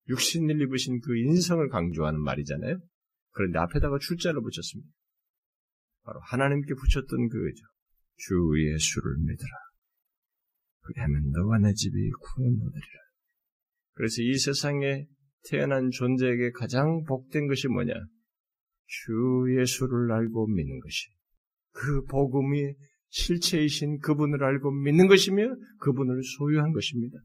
육신을 0.10 0.62
입으신 0.62 1.00
그 1.02 1.18
인성을 1.18 1.68
강조하는 1.70 2.22
말이잖아요. 2.22 2.80
그런데 3.32 3.60
앞에다가 3.60 3.98
출자를 4.00 4.42
붙였습니다. 4.42 4.90
바로 6.04 6.20
하나님께 6.22 6.74
붙였던 6.74 7.30
그거죠. 7.30 7.64
주 8.18 8.34
예수를 8.58 9.18
믿어라. 9.18 9.52
그리하면 10.82 11.32
너와 11.32 11.58
내 11.60 11.74
집이 11.74 12.12
구원 12.22 12.54
얻으리라. 12.54 13.02
그래서 13.94 14.22
이 14.22 14.38
세상에 14.38 15.08
태어난 15.50 15.90
존재에게 15.90 16.52
가장 16.52 17.04
복된 17.04 17.48
것이 17.48 17.68
뭐냐? 17.68 17.94
주 18.88 19.12
예수를 19.60 20.12
알고 20.12 20.48
믿는 20.48 20.80
것이. 20.80 21.10
그 21.72 22.04
복음이 22.06 22.74
실체이신 23.10 24.00
그분을 24.00 24.44
알고 24.44 24.72
믿는 24.72 25.08
것이며 25.08 25.56
그분을 25.80 26.22
소유한 26.38 26.72
것입니다. 26.72 27.18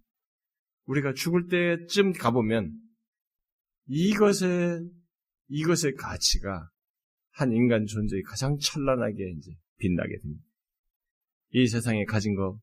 우리가 0.90 1.12
죽을 1.12 1.46
때쯤 1.46 2.12
가보면 2.12 2.72
이것의 3.87 4.90
이것의 5.48 5.94
가치가 5.96 6.68
한 7.33 7.53
인간 7.53 7.87
존재의 7.87 8.22
가장 8.22 8.57
찬란하게 8.59 9.35
이제 9.37 9.53
빛나게 9.79 10.18
됩니다. 10.20 10.44
이 11.53 11.66
세상에 11.66 12.05
가진 12.05 12.35
거 12.35 12.59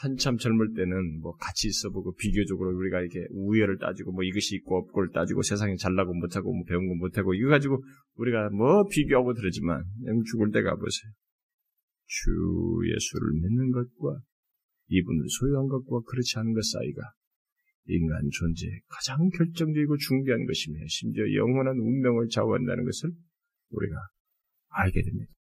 한참 0.00 0.36
젊을 0.36 0.74
때는 0.74 1.20
뭐 1.20 1.36
같이 1.36 1.68
있어 1.68 1.90
보고 1.90 2.14
비교적으로 2.14 2.76
우리가 2.76 3.00
이렇게 3.00 3.26
우열을 3.30 3.78
따지고 3.78 4.12
뭐 4.12 4.24
이것이 4.24 4.56
있고 4.56 4.78
없고를 4.78 5.10
따지고 5.12 5.42
세상에 5.42 5.76
잘나고 5.76 6.12
못하고 6.14 6.52
뭐 6.52 6.64
배운 6.66 6.88
거 6.88 6.94
못하고 6.94 7.34
이거 7.34 7.48
가지고 7.48 7.82
우리가 8.16 8.50
뭐 8.50 8.86
비교하고 8.88 9.34
그러지만 9.34 9.84
죽을 10.30 10.50
때 10.50 10.62
가보세요. 10.62 11.12
주 12.06 12.30
예수를 12.84 13.32
믿는 13.42 13.70
것과 13.72 14.20
이분을 14.88 15.26
소유한 15.28 15.68
것과 15.68 16.00
그렇지 16.06 16.38
않은 16.38 16.52
것 16.54 16.64
사이가 16.64 17.02
인간 17.88 18.28
존재의 18.30 18.80
가장 18.88 19.28
결정적이고 19.30 19.96
중요한 19.96 20.44
것이며 20.46 20.78
심지어 20.88 21.24
영원한 21.34 21.78
운명을 21.78 22.28
좌우한다는 22.28 22.84
것을 22.84 23.12
우리가 23.70 23.96
알게 24.68 25.02
됩니다. 25.02 25.32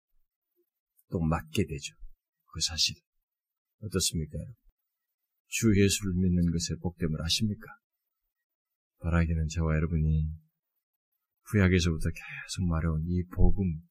또 1.11 1.21
맞게 1.21 1.65
되죠. 1.67 1.95
그 2.53 2.61
사실. 2.61 2.95
어떻습니까? 3.81 4.39
주 5.47 5.69
예수를 5.71 6.15
믿는 6.15 6.51
것에 6.51 6.75
복됨을 6.81 7.21
아십니까? 7.23 7.67
바라기는 9.01 9.49
저와 9.49 9.75
여러분이 9.77 10.29
구약에서부터 11.51 12.09
계속 12.09 12.67
말해온 12.67 13.05
이 13.07 13.23
복음, 13.35 13.83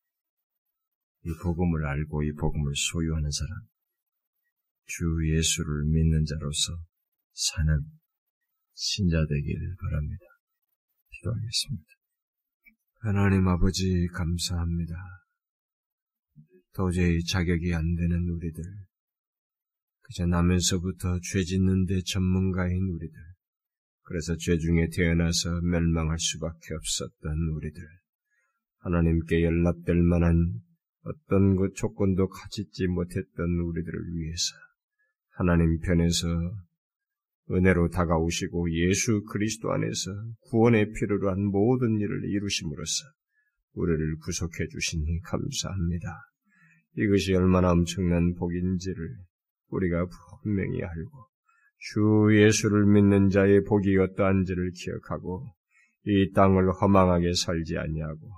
이 1.23 1.29
복음을 1.41 1.85
알고 1.85 2.23
이 2.23 2.33
복음을 2.33 2.73
소유하는 2.75 3.29
사람, 3.29 3.61
주 4.85 5.05
예수를 5.25 5.85
믿는 5.85 6.25
자로서 6.25 6.73
사는 7.33 7.79
신자 8.73 9.25
되기를 9.25 9.75
바랍니다. 9.81 10.25
기도하겠습니다. 11.11 11.85
하나님 12.99 13.47
아버지 13.47 14.07
감사합니다. 14.13 14.95
도저히 16.73 17.23
자격이 17.23 17.73
안 17.73 17.95
되는 17.95 18.29
우리들, 18.29 18.63
그저 20.01 20.25
나면서부터 20.25 21.19
죄 21.21 21.43
짓는 21.43 21.85
데 21.85 22.01
전문가인 22.01 22.89
우리들, 22.89 23.15
그래서 24.03 24.35
죄 24.37 24.57
중에 24.57 24.89
태어나서 24.95 25.61
멸망할 25.61 26.17
수밖에 26.19 26.73
없었던 26.73 27.37
우리들, 27.55 27.81
하나님께 28.79 29.43
연락될 29.43 29.95
만한 29.95 30.61
어떤 31.03 31.55
그 31.55 31.71
조건도 31.75 32.29
가지지 32.29 32.87
못했던 32.87 33.59
우리들을 33.59 34.15
위해서 34.15 34.55
하나님 35.33 35.79
편에서 35.79 36.27
은혜로 37.51 37.89
다가오시고 37.89 38.71
예수 38.71 39.23
그리스도 39.31 39.71
안에서 39.71 40.11
구원의 40.49 40.91
필요로 40.93 41.29
한 41.29 41.43
모든 41.45 41.99
일을 41.99 42.29
이루심으로써 42.29 43.03
우리를 43.73 44.17
구속해 44.17 44.67
주시니 44.67 45.21
감사합니다. 45.21 46.07
이것이 46.95 47.33
얼마나 47.33 47.71
엄청난 47.71 48.33
복인지를 48.35 49.15
우리가 49.69 50.05
분명히 50.43 50.83
알고 50.83 51.27
주 51.79 52.29
예수를 52.31 52.85
믿는 52.85 53.29
자의 53.29 53.63
복이 53.63 53.97
어떠한지를 53.97 54.71
기억하고 54.71 55.53
이 56.05 56.31
땅을 56.33 56.71
허망하게 56.71 57.33
살지 57.33 57.77
아니하고 57.77 58.29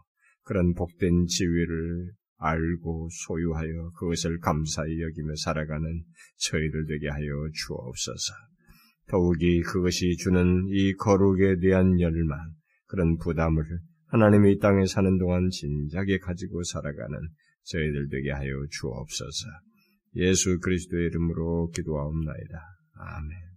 그런 0.43 0.73
복된 0.73 1.25
지위를 1.25 2.11
알고 2.37 3.09
소유하여 3.11 3.91
그것을 3.97 4.39
감사히 4.39 5.01
여기며 5.01 5.35
살아가는 5.43 6.03
저희들 6.37 6.85
되게 6.87 7.09
하여 7.09 7.27
주옵소서. 7.53 8.33
더욱이 9.07 9.61
그것이 9.61 10.17
주는 10.17 10.67
이 10.69 10.93
거룩에 10.93 11.59
대한 11.59 11.99
열망, 11.99 12.37
그런 12.87 13.17
부담을 13.17 13.63
하나님이 14.07 14.53
이 14.53 14.59
땅에 14.59 14.85
사는 14.85 15.17
동안 15.17 15.49
진작에 15.49 16.19
가지고 16.19 16.63
살아가는 16.63 17.17
저희들 17.63 18.09
되게 18.09 18.31
하여 18.31 18.65
주옵소서. 18.69 19.47
예수 20.15 20.59
그리스도의 20.59 21.07
이름으로 21.07 21.69
기도하옵나이다. 21.71 22.61
아멘. 22.93 23.54